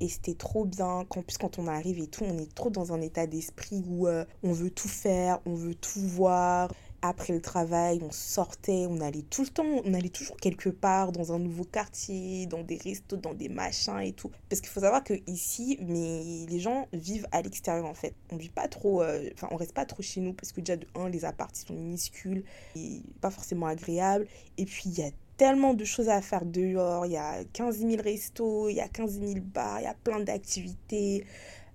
Et 0.00 0.08
c'était 0.08 0.34
trop 0.34 0.64
bien 0.64 1.04
qu'en 1.08 1.22
plus 1.22 1.38
quand 1.38 1.58
on 1.58 1.68
arrive 1.68 2.00
et 2.00 2.08
tout, 2.08 2.24
on 2.24 2.36
est 2.38 2.52
trop 2.52 2.68
dans 2.68 2.92
un 2.92 3.00
état 3.00 3.28
d'esprit 3.28 3.84
où 3.88 4.08
euh, 4.08 4.24
on 4.42 4.52
veut 4.52 4.70
tout 4.70 4.88
faire, 4.88 5.38
on 5.46 5.54
veut 5.54 5.76
tout 5.76 6.00
voir 6.00 6.72
après 7.04 7.34
le 7.34 7.40
travail, 7.42 8.00
on 8.02 8.10
sortait, 8.10 8.86
on 8.88 8.98
allait 9.02 9.24
tout 9.28 9.42
le 9.42 9.48
temps, 9.48 9.82
on 9.84 9.92
allait 9.92 10.08
toujours 10.08 10.38
quelque 10.38 10.70
part, 10.70 11.12
dans 11.12 11.32
un 11.32 11.38
nouveau 11.38 11.64
quartier, 11.64 12.46
dans 12.46 12.62
des 12.62 12.78
restos, 12.78 13.18
dans 13.18 13.34
des 13.34 13.50
machins 13.50 14.00
et 14.00 14.12
tout. 14.12 14.30
Parce 14.48 14.62
qu'il 14.62 14.70
faut 14.70 14.80
savoir 14.80 15.04
que 15.04 15.12
ici, 15.26 15.78
mais 15.82 16.46
les 16.48 16.60
gens 16.60 16.88
vivent 16.94 17.26
à 17.30 17.42
l'extérieur 17.42 17.84
en 17.84 17.92
fait. 17.92 18.14
On 18.32 18.36
vit 18.36 18.48
pas 18.48 18.68
trop, 18.68 19.02
euh, 19.02 19.28
enfin 19.34 19.48
on 19.50 19.56
reste 19.56 19.74
pas 19.74 19.84
trop 19.84 20.02
chez 20.02 20.22
nous 20.22 20.32
parce 20.32 20.52
que 20.52 20.62
déjà 20.62 20.78
de 20.78 20.86
un, 20.94 21.10
les 21.10 21.26
appartements 21.26 21.44
sont 21.66 21.74
minuscules 21.74 22.42
et 22.74 23.02
pas 23.20 23.30
forcément 23.30 23.66
agréables. 23.66 24.26
Et 24.56 24.64
puis 24.64 24.84
il 24.86 24.98
y 24.98 25.02
a 25.02 25.10
tellement 25.36 25.74
de 25.74 25.84
choses 25.84 26.08
à 26.08 26.22
faire 26.22 26.46
dehors, 26.46 27.04
il 27.04 27.12
y 27.12 27.18
a 27.18 27.44
15 27.52 27.80
000 27.80 28.02
restos, 28.02 28.70
il 28.70 28.76
y 28.76 28.80
a 28.80 28.88
15 28.88 29.20
000 29.20 29.32
bars, 29.52 29.80
il 29.80 29.84
y 29.84 29.86
a 29.86 29.94
plein 29.94 30.20
d'activités, 30.20 31.26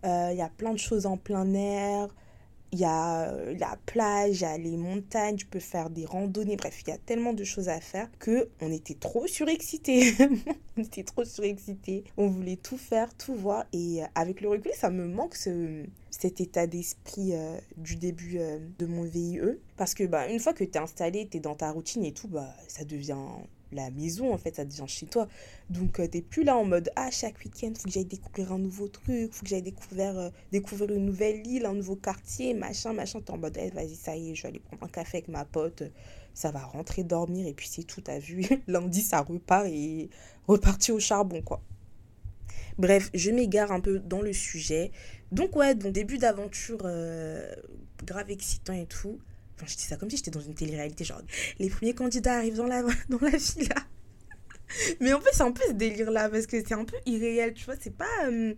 euh, 0.06 0.30
il 0.32 0.38
y 0.38 0.42
a 0.42 0.50
plein 0.50 0.74
de 0.74 0.80
choses 0.80 1.06
en 1.06 1.18
plein 1.18 1.54
air 1.54 2.08
il 2.72 2.80
y 2.80 2.86
a 2.86 3.30
euh, 3.30 3.56
la 3.58 3.78
plage, 3.86 4.38
il 4.38 4.42
y 4.42 4.46
a 4.46 4.58
les 4.58 4.78
montagnes, 4.78 5.36
tu 5.36 5.46
peux 5.46 5.60
faire 5.60 5.90
des 5.90 6.06
randonnées, 6.06 6.56
bref, 6.56 6.82
il 6.86 6.90
y 6.90 6.94
a 6.94 6.98
tellement 6.98 7.34
de 7.34 7.44
choses 7.44 7.70
à 7.70 7.80
faire 7.80 8.10
que 8.20 8.50
on 8.62 8.72
était 8.72 8.94
trop 8.94 9.28
surexcités. 9.28 10.14
on 10.78 10.84
était 10.84 11.04
trop 11.04 11.26
surexcités. 11.26 12.04
On 12.18 12.28
voulait 12.28 12.58
tout 12.58 12.78
faire, 12.78 13.14
tout 13.16 13.34
voir 13.34 13.66
et 13.74 14.04
euh, 14.04 14.08
avec 14.16 14.42
le 14.42 14.50
recul, 14.50 14.72
ça 14.76 14.90
me 14.90 15.08
manque 15.08 15.36
ce, 15.36 15.84
cet 16.12 16.42
état 16.42 16.68
d'esprit 16.68 17.32
euh, 17.34 17.58
du 17.78 17.96
début 17.96 18.40
de 18.78 18.86
mon 18.86 19.04
VIE 19.04 19.40
parce 19.78 19.94
que 19.94 20.04
bah 20.04 20.28
une 20.28 20.40
fois 20.40 20.54
que 20.54 20.64
tu 20.64 20.72
es 20.72 20.78
installé, 20.78 21.28
tu 21.30 21.38
es 21.38 21.40
dans 21.40 21.56
ta 21.56 21.72
routine 21.72 22.04
et 22.04 22.12
tout, 22.12 22.28
bah 22.28 22.54
ça 22.68 22.84
devient 22.84 23.18
la 23.72 23.90
maison, 23.92 24.34
en 24.34 24.38
fait, 24.38 24.56
ça 24.56 24.66
devient 24.66 24.88
chez 24.88 25.06
toi. 25.06 25.28
Donc, 25.70 26.00
euh, 26.00 26.08
t'es 26.08 26.22
plus 26.22 26.44
là 26.44 26.58
en 26.58 26.66
mode, 26.66 26.90
ah, 26.96 27.12
chaque 27.12 27.40
week-end, 27.40 27.72
faut 27.78 27.88
que 27.88 27.92
j'aille 27.92 28.06
découvrir 28.06 28.52
un 28.52 28.60
nouveau 28.60 28.88
truc, 28.88 29.32
faut 29.34 29.44
que 29.44 29.50
j'aille 29.50 29.62
découvrir, 29.62 30.18
euh, 30.18 30.30
découvrir 30.52 30.92
une 30.92 31.06
nouvelle 31.06 31.46
île, 31.46 31.66
un 31.66 31.74
nouveau 31.74 31.96
quartier, 31.96 32.54
machin, 32.54 32.94
machin. 32.94 33.22
T'es 33.22 33.32
en 33.32 33.38
mode, 33.38 33.58
eh, 33.60 33.70
vas-y, 33.70 33.96
ça 33.96 34.16
y 34.16 34.32
est, 34.32 34.36
je 34.36 34.44
vais 34.44 34.50
aller 34.50 34.60
prendre 34.60 34.84
un 34.84 34.88
café 34.88 35.18
avec 35.18 35.28
ma 35.28 35.46
pote, 35.46 35.84
ça 36.34 36.52
va 36.52 36.62
rentrer 36.62 37.04
dormir, 37.04 37.48
et 37.48 37.54
puis 37.54 37.68
c'est 37.70 37.84
tout, 37.84 38.02
t'as 38.02 38.20
vu. 38.20 38.46
Lundi, 38.68 39.02
ça 39.02 39.22
repart 39.22 39.68
et 39.68 40.10
reparti 40.48 40.92
au 40.92 41.00
charbon, 41.00 41.42
quoi. 41.42 41.62
Bref, 42.78 43.10
je 43.14 43.30
m'égare 43.32 43.74
un 43.74 43.82
peu 43.82 44.00
dans 44.00 44.22
le 44.22 44.32
sujet. 44.32 44.92
Donc, 45.34 45.56
ouais, 45.58 45.76
donc 45.76 45.92
début 45.92 46.18
d'aventure 46.18 46.80
euh, 46.86 47.54
grave 48.06 48.32
excitant 48.32 48.74
et 48.74 48.86
tout. 48.86 49.20
Enfin, 49.60 49.68
je 49.70 49.76
dis 49.76 49.84
ça 49.84 49.98
comme 49.98 50.10
si 50.10 50.18
j'étais 50.18 50.32
dans 50.32 50.40
une 50.40 50.54
télé-réalité, 50.54 51.04
genre 51.04 51.22
les 51.60 51.70
premiers 51.70 51.94
candidats 51.94 52.38
arrivent 52.38 52.56
dans 52.56 52.66
la, 52.66 52.82
dans 53.10 53.20
la 53.20 53.32
villa. 53.32 53.76
Mais 55.02 55.14
en 55.14 55.20
fait, 55.20 55.32
c'est 55.34 55.44
un 55.44 55.52
peu 55.52 55.64
ce 55.68 55.74
délire-là, 55.74 56.30
parce 56.30 56.46
que 56.48 56.64
c'est 56.64 56.74
un 56.74 56.86
peu 56.86 56.96
irréel, 57.06 57.54
tu 57.54 57.66
vois. 57.66 57.76
C'est 57.80 57.96
pas, 57.96 58.06
euh, 58.28 58.54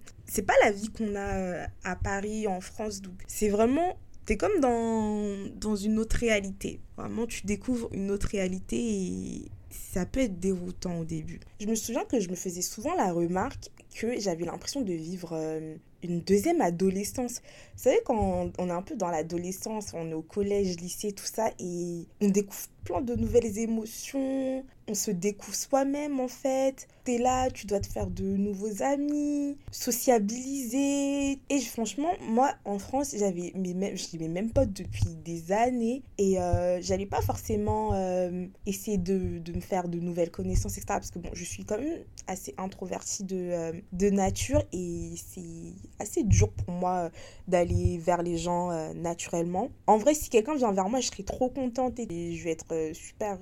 pas 0.46 0.54
la 0.64 0.72
vie 0.72 0.90
qu'on 0.90 1.16
a 1.16 1.38
euh, 1.38 1.66
à 1.84 1.96
Paris, 1.96 2.48
en 2.48 2.62
France. 2.62 3.02
C'est 3.28 3.50
vraiment. 3.50 3.98
T'es 4.26 4.38
comme 4.38 4.60
dans, 4.60 5.48
dans 5.56 5.76
une 5.76 5.98
autre 5.98 6.18
réalité. 6.18 6.80
Vraiment, 6.98 7.26
tu 7.26 7.46
découvres 7.46 7.90
une 7.92 8.12
autre 8.12 8.28
réalité 8.28 8.78
et 8.78 9.52
ça 9.72 10.06
peut 10.06 10.20
être 10.20 10.40
déroutant 10.40 11.00
au 11.00 11.06
début. 11.06 11.40
Je 11.60 11.66
me 11.66 11.76
souviens 11.76 12.06
que 12.06 12.20
je 12.20 12.30
me 12.30 12.36
faisais 12.36 12.62
souvent 12.62 12.94
la 12.94 13.12
remarque 13.12 13.72
que 13.96 14.20
j'avais 14.20 14.46
l'impression 14.46 14.82
de 14.82 14.94
vivre 14.94 15.32
euh, 15.34 15.76
une 16.04 16.22
deuxième 16.22 16.62
adolescence. 16.62 17.42
Vous 17.76 17.84
savez, 17.84 18.00
quand 18.06 18.52
on 18.58 18.68
est 18.68 18.72
un 18.72 18.82
peu 18.82 18.96
dans 18.96 19.10
l'adolescence, 19.10 19.94
on 19.94 20.10
est 20.10 20.14
au 20.14 20.22
collège, 20.22 20.78
lycée, 20.78 21.12
tout 21.12 21.26
ça, 21.26 21.50
et 21.60 22.08
on 22.22 22.30
découvre 22.30 22.68
plein 22.84 23.02
de 23.02 23.16
nouvelles 23.16 23.58
émotions, 23.58 24.64
on 24.92 24.94
se 24.94 25.12
découvre 25.12 25.56
soi-même 25.56 26.20
en 26.20 26.28
fait. 26.28 26.88
T'es 27.04 27.18
là, 27.18 27.50
tu 27.50 27.66
dois 27.66 27.80
te 27.80 27.88
faire 27.88 28.06
de 28.06 28.24
nouveaux 28.24 28.84
amis, 28.84 29.58
sociabiliser. 29.72 31.40
Et 31.50 31.60
franchement, 31.62 32.12
moi 32.22 32.54
en 32.66 32.78
France, 32.78 33.16
j'avais 33.18 33.54
mes, 33.56 33.74
mêmes, 33.74 33.96
mes 34.20 34.28
mêmes 34.28 34.52
potes 34.52 34.74
depuis 34.74 35.16
des 35.24 35.52
années 35.52 36.04
et 36.18 36.40
euh, 36.40 36.80
j'allais 36.82 37.08
pas 37.08 37.22
forcément 37.22 37.94
euh, 37.94 38.46
essayer 38.68 38.98
de, 38.98 39.40
de, 39.40 39.54
me 39.54 39.62
faire 39.62 39.88
de 39.88 40.00
nouvelles 40.00 40.30
connaissances, 40.30 40.74
etc. 40.78 40.86
Parce 40.90 41.10
que 41.10 41.20
bon, 41.20 41.30
je 41.34 41.44
suis 41.44 41.64
quand 41.64 41.80
même 41.80 42.04
assez 42.28 42.54
introvertie 42.58 43.24
de, 43.24 43.38
euh, 43.38 43.72
de 43.94 44.10
nature 44.10 44.62
et 44.74 45.14
c'est 45.16 45.74
assez 46.00 46.24
dur 46.24 46.52
pour 46.52 46.74
moi 46.74 47.10
d'aller 47.48 47.98
vers 47.98 48.22
les 48.22 48.38
gens 48.38 48.70
naturellement. 48.94 49.70
En 49.88 49.98
vrai, 49.98 50.14
si 50.14 50.30
quelqu'un 50.30 50.56
vient 50.56 50.72
vers 50.72 50.90
moi, 50.90 51.00
je 51.00 51.08
serais 51.08 51.24
trop 51.24 51.50
contente 51.50 52.00
et 52.00 52.36
je 52.36 52.44
vais 52.44 52.52
être 52.52 52.92
super 52.94 53.40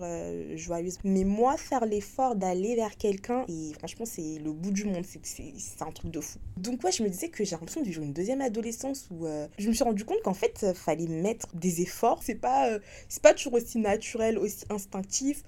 joyeuse. 0.55 0.97
Mais 1.03 1.23
moi, 1.23 1.38
faire 1.58 1.86
l'effort 1.86 2.36
d'aller 2.36 2.75
vers 2.75 2.98
quelqu'un, 2.98 3.46
et 3.48 3.74
franchement, 3.77 4.05
c'est 4.05 4.39
le 4.39 4.51
bout 4.51 4.72
du 4.72 4.86
monde. 4.86 5.03
C'est 5.05 5.81
un 5.81 5.91
truc 5.91 6.12
de 6.12 6.22
fou. 6.22 6.39
Donc, 6.58 6.84
ouais, 6.84 6.91
je 6.91 7.03
me 7.03 7.10
disais 7.10 7.29
que 7.29 7.43
j'ai 7.43 7.51
l'impression 7.51 7.81
de 7.81 7.86
vivre 7.86 8.03
une 8.03 8.13
deuxième 8.13 8.41
adolescence 8.41 9.08
où 9.12 9.25
euh, 9.25 9.48
je 9.58 9.67
me 9.67 9.74
suis 9.74 9.84
rendu 9.84 10.05
compte 10.05 10.22
qu'en 10.24 10.34
fait, 10.34 10.60
il 10.63 10.74
fallait 10.74 11.08
mettre 11.08 11.48
des 11.55 11.81
efforts. 11.81 12.22
C'est 12.24 12.36
pas, 12.36 12.69
c'est 13.08 13.22
pas 13.22 13.34
toujours 13.34 13.53
aussi 13.53 13.77
naturel, 13.79 14.38
aussi 14.38 14.65
instinctif. 14.69 15.43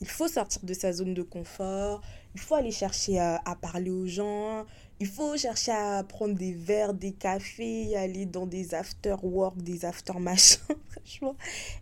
Il 0.00 0.08
faut 0.08 0.28
sortir 0.28 0.62
de 0.64 0.74
sa 0.74 0.92
zone 0.92 1.14
de 1.14 1.22
confort. 1.22 2.02
Il 2.34 2.40
faut 2.40 2.54
aller 2.54 2.72
chercher 2.72 3.18
à, 3.18 3.40
à 3.44 3.54
parler 3.54 3.90
aux 3.90 4.06
gens. 4.06 4.66
Il 5.02 5.08
faut 5.08 5.36
chercher 5.36 5.72
à 5.72 6.04
prendre 6.04 6.36
des 6.36 6.52
verres, 6.52 6.94
des 6.94 7.10
cafés, 7.10 7.96
aller 7.96 8.24
dans 8.24 8.46
des 8.46 8.72
after-work, 8.72 9.60
des 9.60 9.84
after-machins. 9.84 10.60
Franchement, 10.90 11.34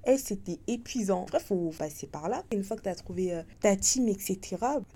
et 0.06 0.16
c'était 0.16 0.58
épuisant. 0.66 1.26
Bref, 1.28 1.44
faut 1.48 1.70
passer 1.78 2.06
par 2.06 2.30
là. 2.30 2.44
Une 2.50 2.64
fois 2.64 2.78
que 2.78 2.88
tu 2.88 2.96
trouvé 2.96 3.34
euh, 3.34 3.42
ta 3.60 3.76
team, 3.76 4.08
etc., 4.08 4.38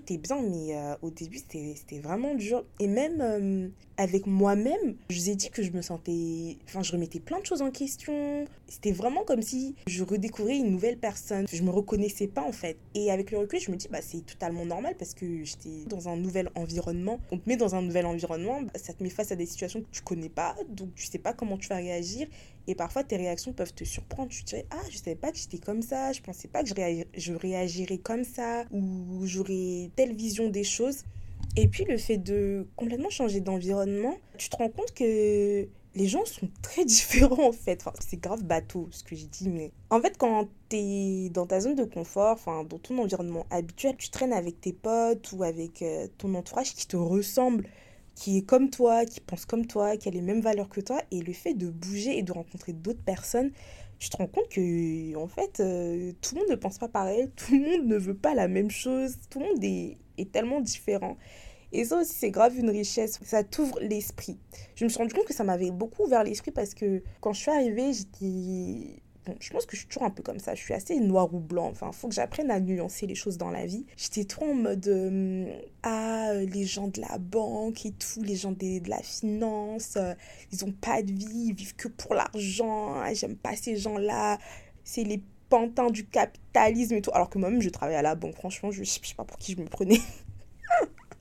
t'es 0.06 0.16
bien, 0.16 0.40
mais 0.40 0.74
euh, 0.74 0.96
au 1.02 1.10
début, 1.10 1.36
c'était 1.36 1.98
vraiment 1.98 2.34
dur. 2.34 2.64
Et 2.80 2.86
même 2.86 3.20
euh, 3.20 3.68
avec 3.96 4.26
moi-même, 4.26 4.96
je 5.08 5.20
vous 5.20 5.30
ai 5.30 5.34
dit 5.36 5.50
que 5.50 5.62
je 5.62 5.70
me 5.70 5.82
sentais. 5.82 6.56
Enfin, 6.66 6.82
je 6.82 6.92
remettais 6.92 7.20
plein 7.20 7.38
de 7.38 7.46
choses 7.46 7.62
en 7.62 7.70
question. 7.70 8.44
C'était 8.66 8.92
vraiment 8.92 9.24
comme 9.24 9.42
si 9.42 9.74
je 9.86 10.02
redécouvrais 10.02 10.56
une 10.56 10.70
nouvelle 10.70 10.98
personne. 10.98 11.46
Je 11.52 11.62
me 11.62 11.70
reconnaissais 11.70 12.26
pas, 12.26 12.42
en 12.42 12.52
fait. 12.52 12.76
Et 12.94 13.10
avec 13.10 13.30
le 13.30 13.38
recul, 13.38 13.60
je 13.60 13.70
me 13.70 13.76
dis, 13.76 13.88
bah, 13.88 14.00
c'est 14.02 14.24
totalement 14.26 14.64
normal 14.64 14.94
parce 14.98 15.14
que 15.14 15.44
j'étais 15.44 15.84
dans 15.88 16.08
un 16.08 16.16
nouvel 16.16 16.50
environnement. 16.54 17.20
On 17.30 17.38
te 17.38 17.48
met 17.48 17.56
dans 17.56 17.74
un 17.74 17.82
nouvel 17.82 18.06
environnement, 18.06 18.62
bah, 18.62 18.72
ça 18.74 18.92
te 18.92 19.02
met 19.02 19.10
face 19.10 19.30
à 19.32 19.36
des 19.36 19.46
situations 19.46 19.80
que 19.80 19.86
tu 19.92 20.02
connais 20.02 20.28
pas, 20.28 20.56
donc 20.68 20.94
tu 20.94 21.06
sais 21.06 21.18
pas 21.18 21.32
comment 21.32 21.56
tu 21.56 21.68
vas 21.68 21.76
réagir. 21.76 22.26
Et 22.66 22.74
parfois, 22.74 23.04
tes 23.04 23.16
réactions 23.16 23.52
peuvent 23.52 23.74
te 23.74 23.84
surprendre. 23.84 24.30
Tu 24.30 24.42
te 24.42 24.56
dis, 24.56 24.62
ah, 24.70 24.80
je 24.90 24.96
savais 24.96 25.16
pas 25.16 25.30
que 25.30 25.38
j'étais 25.38 25.58
comme 25.58 25.82
ça, 25.82 26.12
je 26.12 26.20
pensais 26.20 26.48
pas 26.48 26.62
que 26.62 26.70
je 26.70 27.32
réagirais 27.32 27.98
comme 27.98 28.24
ça, 28.24 28.64
ou 28.72 29.20
j'aurais 29.24 29.90
telle 29.94 30.14
vision 30.14 30.48
des 30.48 30.64
choses. 30.64 31.04
Et 31.56 31.68
puis, 31.68 31.84
le 31.84 31.98
fait 31.98 32.18
de 32.18 32.66
complètement 32.76 33.10
changer 33.10 33.40
d'environnement, 33.40 34.16
tu 34.38 34.48
te 34.48 34.56
rends 34.56 34.70
compte 34.70 34.92
que 34.92 35.68
les 35.94 36.06
gens 36.06 36.24
sont 36.24 36.48
très 36.62 36.84
différents 36.86 37.48
en 37.48 37.52
fait. 37.52 37.80
Enfin, 37.80 37.92
c'est 38.00 38.20
grave 38.20 38.42
bateau 38.42 38.88
ce 38.90 39.04
que 39.04 39.14
j'ai 39.14 39.26
dit, 39.26 39.48
mais 39.48 39.72
en 39.90 40.00
fait, 40.00 40.16
quand 40.18 40.48
tu 40.68 40.76
es 40.76 41.28
dans 41.30 41.46
ta 41.46 41.60
zone 41.60 41.74
de 41.74 41.84
confort, 41.84 42.32
enfin, 42.32 42.64
dans 42.64 42.78
ton 42.78 42.98
environnement 42.98 43.46
habituel, 43.50 43.96
tu 43.96 44.10
traînes 44.10 44.32
avec 44.32 44.60
tes 44.60 44.72
potes 44.72 45.32
ou 45.32 45.42
avec 45.44 45.82
euh, 45.82 46.08
ton 46.18 46.34
entourage 46.34 46.74
qui 46.74 46.86
te 46.86 46.96
ressemble 46.96 47.68
qui 48.14 48.38
est 48.38 48.42
comme 48.42 48.70
toi, 48.70 49.04
qui 49.04 49.20
pense 49.20 49.44
comme 49.44 49.66
toi, 49.66 49.96
qui 49.96 50.08
a 50.08 50.12
les 50.12 50.20
mêmes 50.20 50.40
valeurs 50.40 50.68
que 50.68 50.80
toi. 50.80 51.02
Et 51.10 51.20
le 51.20 51.32
fait 51.32 51.54
de 51.54 51.68
bouger 51.68 52.16
et 52.18 52.22
de 52.22 52.32
rencontrer 52.32 52.72
d'autres 52.72 53.02
personnes, 53.02 53.50
tu 53.98 54.08
te 54.08 54.16
rends 54.16 54.26
compte 54.26 54.48
que, 54.48 55.16
en 55.16 55.26
fait, 55.26 55.60
euh, 55.60 56.12
tout 56.20 56.34
le 56.34 56.42
monde 56.42 56.50
ne 56.50 56.56
pense 56.56 56.78
pas 56.78 56.88
pareil, 56.88 57.28
tout 57.36 57.52
le 57.52 57.60
monde 57.60 57.86
ne 57.86 57.96
veut 57.96 58.14
pas 58.14 58.34
la 58.34 58.48
même 58.48 58.70
chose, 58.70 59.16
tout 59.30 59.40
le 59.40 59.46
monde 59.46 59.64
est 59.64 60.32
tellement 60.32 60.60
différent. 60.60 61.16
Et 61.74 61.84
ça 61.84 62.00
aussi, 62.00 62.14
c'est 62.14 62.30
grave 62.30 62.56
une 62.56 62.70
richesse. 62.70 63.18
Ça 63.24 63.42
t'ouvre 63.42 63.78
l'esprit. 63.80 64.38
Je 64.76 64.84
me 64.84 64.88
suis 64.88 64.98
rendu 64.98 65.12
compte 65.12 65.26
que 65.26 65.34
ça 65.34 65.42
m'avait 65.42 65.72
beaucoup 65.72 66.04
ouvert 66.04 66.22
l'esprit 66.22 66.52
parce 66.52 66.72
que 66.72 67.02
quand 67.20 67.32
je 67.32 67.40
suis 67.40 67.50
arrivée, 67.50 67.92
j'étais 67.92 69.02
Bon, 69.26 69.34
je 69.40 69.50
pense 69.50 69.64
que 69.64 69.74
je 69.74 69.80
suis 69.80 69.88
toujours 69.88 70.02
un 70.02 70.10
peu 70.10 70.22
comme 70.22 70.38
ça. 70.38 70.54
Je 70.54 70.60
suis 70.60 70.74
assez 70.74 71.00
noir 71.00 71.32
ou 71.32 71.40
blanc. 71.40 71.68
Enfin, 71.68 71.90
faut 71.92 72.08
que 72.08 72.14
j'apprenne 72.14 72.50
à 72.50 72.60
nuancer 72.60 73.06
les 73.06 73.14
choses 73.14 73.38
dans 73.38 73.50
la 73.50 73.64
vie. 73.64 73.86
J'étais 73.96 74.24
trop 74.24 74.44
en 74.44 74.54
mode 74.54 74.86
euh, 74.86 75.46
Ah, 75.82 76.34
les 76.34 76.64
gens 76.64 76.88
de 76.88 77.00
la 77.00 77.16
banque 77.18 77.86
et 77.86 77.92
tout, 77.92 78.22
les 78.22 78.36
gens 78.36 78.52
de, 78.52 78.86
la 78.88 79.02
finance, 79.02 79.96
euh, 79.96 80.12
ils 80.52 80.64
ont 80.66 80.72
pas 80.72 81.02
de 81.02 81.10
vie, 81.10 81.46
ils 81.48 81.54
vivent 81.54 81.74
que 81.74 81.88
pour 81.88 82.14
l'argent. 82.14 82.96
Ah, 82.96 83.14
j'aime 83.14 83.36
pas 83.36 83.56
ces 83.56 83.76
gens-là. 83.76 84.38
C'est 84.84 85.04
les 85.04 85.22
pantins 85.48 85.90
du 85.90 86.04
capitalisme 86.04 86.94
et 86.96 87.00
tout. 87.00 87.10
Alors 87.14 87.30
que 87.30 87.38
moi-même, 87.38 87.62
je 87.62 87.70
travaille 87.70 87.96
à 87.96 88.02
la 88.02 88.14
banque. 88.14 88.34
Franchement, 88.34 88.70
je, 88.70 88.84
je 88.84 88.90
sais 88.90 89.14
pas 89.16 89.24
pour 89.24 89.38
qui 89.38 89.52
je 89.52 89.60
me 89.60 89.66
prenais. 89.66 90.00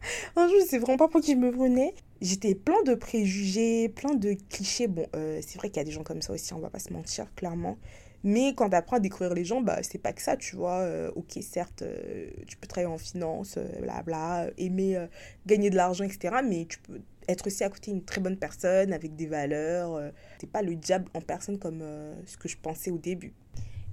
un 0.36 0.48
jour, 0.48 0.58
sais 0.68 0.78
vraiment 0.78 0.98
pas 0.98 1.08
pour 1.08 1.22
qui 1.22 1.34
je 1.34 1.38
me 1.38 1.52
prenais. 1.52 1.94
J'étais 2.22 2.56
plein 2.56 2.82
de 2.84 2.96
préjugés, 2.96 3.90
plein 3.90 4.16
de 4.16 4.36
clichés. 4.50 4.88
Bon, 4.88 5.06
euh, 5.16 5.40
c'est 5.46 5.58
vrai 5.58 5.70
qu'il 5.70 5.78
y 5.78 5.82
a 5.82 5.84
des 5.84 5.92
gens 5.92 6.04
comme 6.04 6.22
ça 6.22 6.34
aussi, 6.34 6.54
on 6.54 6.60
va 6.60 6.70
pas 6.70 6.80
se 6.80 6.94
mentir, 6.94 7.34
clairement. 7.36 7.78
Mais 8.24 8.54
quand 8.56 8.70
tu 8.70 8.76
apprends 8.76 8.96
à 8.96 9.00
découvrir 9.02 9.34
les 9.34 9.44
gens, 9.44 9.60
bah, 9.60 9.80
c'est 9.82 9.98
pas 9.98 10.14
que 10.14 10.22
ça, 10.22 10.38
tu 10.38 10.56
vois. 10.56 10.80
Euh, 10.80 11.12
ok, 11.16 11.40
certes, 11.42 11.82
euh, 11.82 12.30
tu 12.48 12.56
peux 12.56 12.68
travailler 12.68 12.94
en 12.94 12.98
finance, 12.98 13.58
blabla, 13.82 14.48
aimer 14.58 15.08
gagner 15.46 15.70
de 15.70 15.76
l'argent, 15.76 16.06
etc. 16.06 16.36
Mais 16.48 16.66
tu 16.66 16.80
peux 16.80 17.02
être 17.28 17.48
aussi 17.48 17.64
à 17.64 17.70
côté 17.70 17.92
d'une 17.92 18.04
très 18.04 18.22
bonne 18.22 18.38
personne, 18.38 18.94
avec 18.94 19.16
des 19.16 19.28
valeurs. 19.28 20.00
c'est 20.40 20.50
pas 20.50 20.62
le 20.62 20.76
diable 20.76 21.10
en 21.14 21.22
personne 21.22 21.60
comme 21.60 21.84
ce 22.26 22.38
que 22.38 22.48
je 22.48 22.58
pensais 22.58 22.92
au 22.92 22.98
début. 22.98 23.34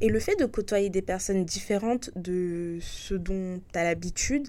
Et 0.01 0.09
le 0.09 0.19
fait 0.19 0.37
de 0.37 0.47
côtoyer 0.47 0.89
des 0.89 1.03
personnes 1.03 1.45
différentes 1.45 2.11
de 2.17 2.79
ce 2.81 3.15
dont 3.15 3.61
tu 3.73 3.79
as 3.79 3.85
l'habitude, 3.85 4.49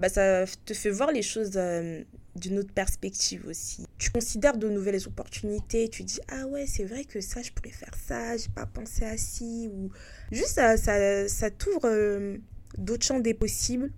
bah, 0.00 0.08
ça 0.08 0.46
te 0.64 0.72
fait 0.72 0.90
voir 0.90 1.12
les 1.12 1.20
choses 1.22 1.52
euh, 1.56 2.02
d'une 2.34 2.58
autre 2.58 2.72
perspective 2.72 3.46
aussi. 3.46 3.86
Tu 3.98 4.10
considères 4.10 4.56
de 4.56 4.68
nouvelles 4.68 5.06
opportunités, 5.06 5.88
tu 5.90 6.02
dis 6.02 6.20
ah 6.28 6.46
ouais 6.46 6.66
c'est 6.66 6.84
vrai 6.84 7.04
que 7.04 7.20
ça 7.20 7.42
je 7.42 7.52
pourrais 7.52 7.70
faire 7.70 7.94
ça, 8.06 8.36
j'ai 8.36 8.48
pas 8.48 8.66
pensé 8.66 9.04
à 9.04 9.18
ci 9.18 9.68
ou 9.72 9.90
juste 10.32 10.54
ça, 10.54 10.78
ça, 10.78 11.28
ça 11.28 11.50
t'ouvre 11.50 11.84
euh, 11.84 12.38
d'autres 12.78 13.04
champs 13.04 13.20
des 13.20 13.34
possibles 13.34 13.92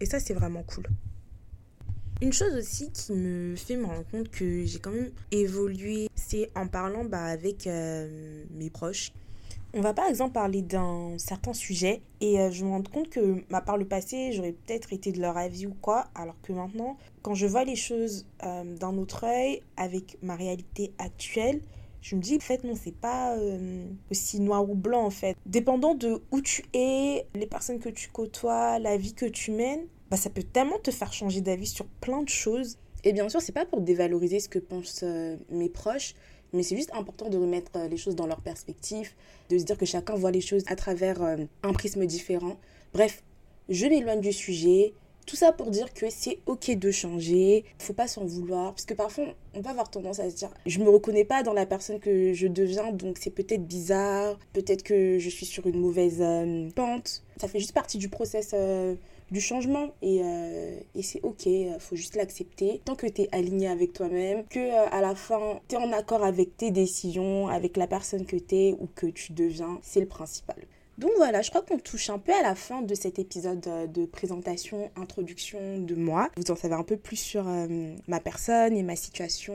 et 0.00 0.06
ça 0.06 0.20
c'est 0.20 0.34
vraiment 0.34 0.62
cool. 0.62 0.84
Une 2.20 2.32
chose 2.32 2.54
aussi 2.54 2.92
qui 2.92 3.12
me 3.12 3.56
fait 3.56 3.76
me 3.76 3.86
rendre 3.86 4.06
compte 4.08 4.30
que 4.30 4.64
j'ai 4.64 4.78
quand 4.78 4.92
même 4.92 5.10
évolué, 5.32 6.08
c'est 6.14 6.48
en 6.54 6.68
parlant 6.68 7.04
bah, 7.04 7.24
avec 7.24 7.66
euh, 7.66 8.44
mes 8.52 8.70
proches 8.70 9.10
on 9.74 9.80
va 9.80 9.94
par 9.94 10.06
exemple 10.06 10.32
parler 10.32 10.62
d'un 10.62 11.16
certain 11.18 11.52
sujet 11.52 12.02
et 12.20 12.38
euh, 12.38 12.50
je 12.50 12.64
me 12.64 12.70
rends 12.70 12.82
compte 12.82 13.08
que 13.08 13.42
ma 13.50 13.60
par 13.60 13.76
le 13.76 13.86
passé, 13.86 14.32
j'aurais 14.32 14.52
peut-être 14.52 14.92
été 14.92 15.12
de 15.12 15.20
leur 15.20 15.36
avis 15.36 15.66
ou 15.66 15.74
quoi, 15.80 16.04
alors 16.14 16.36
que 16.42 16.52
maintenant, 16.52 16.98
quand 17.22 17.34
je 17.34 17.46
vois 17.46 17.64
les 17.64 17.76
choses 17.76 18.26
euh, 18.44 18.64
d'un 18.76 18.98
autre 18.98 19.24
œil, 19.24 19.62
avec 19.76 20.18
ma 20.22 20.36
réalité 20.36 20.92
actuelle, 20.98 21.60
je 22.02 22.16
me 22.16 22.20
dis, 22.20 22.36
en 22.36 22.40
fait, 22.40 22.64
non, 22.64 22.74
c'est 22.74 22.94
pas 22.94 23.36
euh, 23.36 23.86
aussi 24.10 24.40
noir 24.40 24.68
ou 24.68 24.74
blanc, 24.74 25.04
en 25.04 25.10
fait. 25.10 25.36
Dépendant 25.46 25.94
de 25.94 26.20
où 26.32 26.40
tu 26.40 26.64
es, 26.74 27.26
les 27.34 27.46
personnes 27.46 27.78
que 27.78 27.88
tu 27.88 28.08
côtoies, 28.08 28.80
la 28.80 28.96
vie 28.96 29.14
que 29.14 29.26
tu 29.26 29.52
mènes, 29.52 29.86
bah, 30.10 30.16
ça 30.16 30.28
peut 30.28 30.42
tellement 30.42 30.80
te 30.80 30.90
faire 30.90 31.12
changer 31.12 31.40
d'avis 31.40 31.68
sur 31.68 31.86
plein 31.86 32.22
de 32.22 32.28
choses. 32.28 32.76
Et 33.04 33.12
bien 33.12 33.28
sûr, 33.28 33.40
c'est 33.40 33.52
pas 33.52 33.66
pour 33.66 33.80
dévaloriser 33.80 34.40
ce 34.40 34.48
que 34.48 34.58
pensent 34.58 35.04
mes 35.48 35.68
proches, 35.68 36.14
mais 36.52 36.62
c'est 36.62 36.76
juste 36.76 36.92
important 36.94 37.28
de 37.28 37.38
remettre 37.38 37.70
euh, 37.76 37.88
les 37.88 37.96
choses 37.96 38.16
dans 38.16 38.26
leur 38.26 38.40
perspective, 38.40 39.10
de 39.50 39.58
se 39.58 39.64
dire 39.64 39.78
que 39.78 39.86
chacun 39.86 40.14
voit 40.14 40.30
les 40.30 40.40
choses 40.40 40.64
à 40.66 40.76
travers 40.76 41.22
un 41.62 41.72
prisme 41.72 42.06
différent. 42.06 42.56
Bref, 42.92 43.22
je 43.68 43.86
m'éloigne 43.86 44.20
du 44.20 44.32
sujet. 44.32 44.94
Tout 45.24 45.36
ça 45.36 45.52
pour 45.52 45.70
dire 45.70 45.94
que 45.94 46.06
c'est 46.10 46.40
ok 46.46 46.76
de 46.76 46.90
changer, 46.90 47.64
faut 47.78 47.92
pas 47.92 48.08
s'en 48.08 48.24
vouloir, 48.24 48.72
parce 48.72 48.84
que 48.84 48.94
parfois 48.94 49.26
on 49.54 49.60
va 49.60 49.70
avoir 49.70 49.88
tendance 49.88 50.18
à 50.18 50.28
se 50.28 50.34
dire 50.34 50.50
je 50.66 50.80
me 50.80 50.88
reconnais 50.88 51.24
pas 51.24 51.44
dans 51.44 51.52
la 51.52 51.64
personne 51.64 52.00
que 52.00 52.32
je 52.32 52.48
deviens, 52.48 52.90
donc 52.90 53.18
c'est 53.20 53.30
peut-être 53.30 53.64
bizarre, 53.64 54.36
peut-être 54.52 54.82
que 54.82 55.20
je 55.20 55.28
suis 55.28 55.46
sur 55.46 55.68
une 55.68 55.78
mauvaise 55.78 56.20
euh, 56.20 56.68
pente. 56.74 57.22
Ça 57.36 57.46
fait 57.46 57.60
juste 57.60 57.72
partie 57.72 57.98
du 57.98 58.08
process 58.08 58.50
euh, 58.52 58.96
du 59.32 59.40
changement 59.40 59.92
et, 60.02 60.20
euh, 60.22 60.78
et 60.94 61.02
c'est 61.02 61.20
ok, 61.22 61.48
faut 61.80 61.96
juste 61.96 62.14
l'accepter. 62.16 62.80
Tant 62.84 62.94
que 62.94 63.06
tu 63.06 63.22
es 63.22 63.28
aligné 63.32 63.68
avec 63.68 63.92
toi-même, 63.92 64.44
que 64.46 64.92
à 64.92 65.00
la 65.00 65.14
fin 65.14 65.60
tu 65.68 65.74
es 65.74 65.78
en 65.78 65.92
accord 65.92 66.22
avec 66.24 66.56
tes 66.56 66.70
décisions, 66.70 67.48
avec 67.48 67.76
la 67.76 67.86
personne 67.86 68.26
que 68.26 68.36
tu 68.36 68.54
es 68.54 68.72
ou 68.78 68.88
que 68.94 69.06
tu 69.06 69.32
deviens, 69.32 69.78
c'est 69.82 70.00
le 70.00 70.06
principal. 70.06 70.56
Donc 70.98 71.10
voilà, 71.16 71.40
je 71.40 71.48
crois 71.48 71.62
qu'on 71.62 71.78
touche 71.78 72.10
un 72.10 72.18
peu 72.18 72.32
à 72.32 72.42
la 72.42 72.54
fin 72.54 72.82
de 72.82 72.94
cet 72.94 73.18
épisode 73.18 73.66
euh, 73.66 73.86
de 73.86 74.04
présentation, 74.04 74.90
introduction 74.94 75.78
de 75.78 75.94
moi. 75.94 76.28
Vous 76.36 76.50
en 76.50 76.56
savez 76.56 76.74
un 76.74 76.82
peu 76.82 76.98
plus 76.98 77.16
sur 77.16 77.48
euh, 77.48 77.94
ma 78.08 78.20
personne 78.20 78.76
et 78.76 78.82
ma 78.82 78.94
situation, 78.94 79.54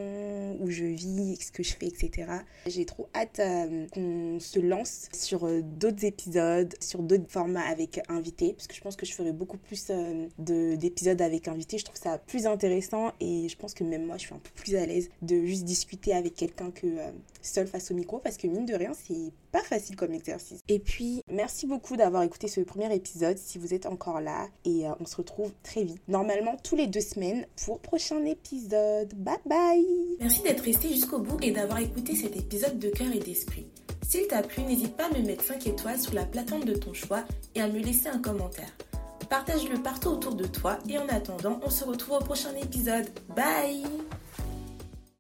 où 0.59 0.69
je 0.71 0.85
vis, 0.85 1.37
ce 1.39 1.51
que 1.51 1.61
je 1.61 1.75
fais, 1.75 1.87
etc. 1.87 2.31
J'ai 2.65 2.85
trop 2.85 3.07
hâte 3.13 3.39
euh, 3.39 3.85
qu'on 3.93 4.39
se 4.39 4.59
lance 4.59 5.09
sur 5.13 5.47
d'autres 5.61 6.05
épisodes, 6.05 6.73
sur 6.79 7.03
d'autres 7.03 7.29
formats 7.29 7.67
avec 7.67 8.01
invités, 8.09 8.53
parce 8.53 8.65
que 8.65 8.73
je 8.73 8.81
pense 8.81 8.95
que 8.95 9.05
je 9.05 9.13
ferai 9.13 9.31
beaucoup 9.31 9.57
plus 9.57 9.91
d'épisodes 10.39 11.21
avec 11.21 11.47
invités. 11.47 11.77
Je 11.77 11.85
trouve 11.85 11.97
ça 11.97 12.17
plus 12.17 12.47
intéressant 12.47 13.11
et 13.19 13.47
je 13.47 13.57
pense 13.57 13.75
que 13.75 13.83
même 13.83 14.05
moi, 14.05 14.17
je 14.17 14.25
suis 14.25 14.33
un 14.33 14.39
peu 14.39 14.49
plus 14.55 14.75
à 14.75 14.85
l'aise 14.85 15.09
de 15.21 15.45
juste 15.45 15.65
discuter 15.65 16.13
avec 16.13 16.33
quelqu'un 16.33 16.71
que 16.71 16.87
seul 17.41 17.67
face 17.67 17.91
au 17.91 17.93
micro, 17.93 18.17
parce 18.17 18.37
que 18.37 18.47
mine 18.47 18.65
de 18.65 18.73
rien, 18.73 18.91
c'est 18.93 19.31
pas 19.51 19.61
facile 19.61 19.95
comme 19.95 20.13
exercice. 20.13 20.61
Et 20.67 20.79
puis, 20.79 21.21
merci 21.37 21.67
beaucoup 21.67 21.95
d'avoir 21.95 22.23
écouté 22.23 22.47
ce 22.47 22.61
premier 22.61 22.93
épisode 22.93 23.37
si 23.37 23.59
vous 23.59 23.75
êtes 23.75 23.85
encore 23.85 24.19
là 24.19 24.47
et 24.65 24.87
euh, 24.87 24.91
on 24.99 25.05
se 25.05 25.15
retrouve 25.15 25.53
très 25.61 25.83
vite. 25.83 26.01
Normalement 26.07 26.57
tous 26.63 26.75
les 26.75 26.87
deux 26.87 26.99
semaines 26.99 27.45
pour 27.63 27.79
prochain 27.79 28.25
épisode. 28.25 29.13
Bye 29.15 29.37
bye 29.45 29.85
Merci 30.19 30.41
d'être 30.41 30.63
resté 30.63 30.89
jusqu'au 30.89 31.19
bout 31.19 31.37
et 31.43 31.51
d'avoir 31.51 31.79
écouté 31.79 32.15
cet 32.15 32.35
épisode 32.35 32.79
de 32.79 32.89
cœur 32.89 33.11
et 33.13 33.19
d'esprit. 33.19 33.67
S'il 34.01 34.25
t'a 34.25 34.41
plu, 34.41 34.63
n'hésite 34.63 34.97
pas 34.97 35.05
à 35.05 35.17
me 35.17 35.23
mettre 35.23 35.43
5 35.43 35.67
étoiles 35.67 35.99
sur 35.99 36.15
la 36.15 36.25
plateforme 36.25 36.65
de 36.65 36.73
ton 36.73 36.93
choix 36.93 37.23
et 37.53 37.61
à 37.61 37.67
me 37.67 37.79
laisser 37.79 38.07
un 38.07 38.19
commentaire. 38.19 38.75
Partage-le 39.29 39.81
partout 39.83 40.09
autour 40.09 40.33
de 40.33 40.47
toi 40.47 40.79
et 40.89 40.97
en 40.97 41.07
attendant, 41.07 41.59
on 41.63 41.69
se 41.69 41.83
retrouve 41.83 42.17
au 42.17 42.23
prochain 42.23 42.55
épisode. 42.55 43.07
Bye 43.35 43.83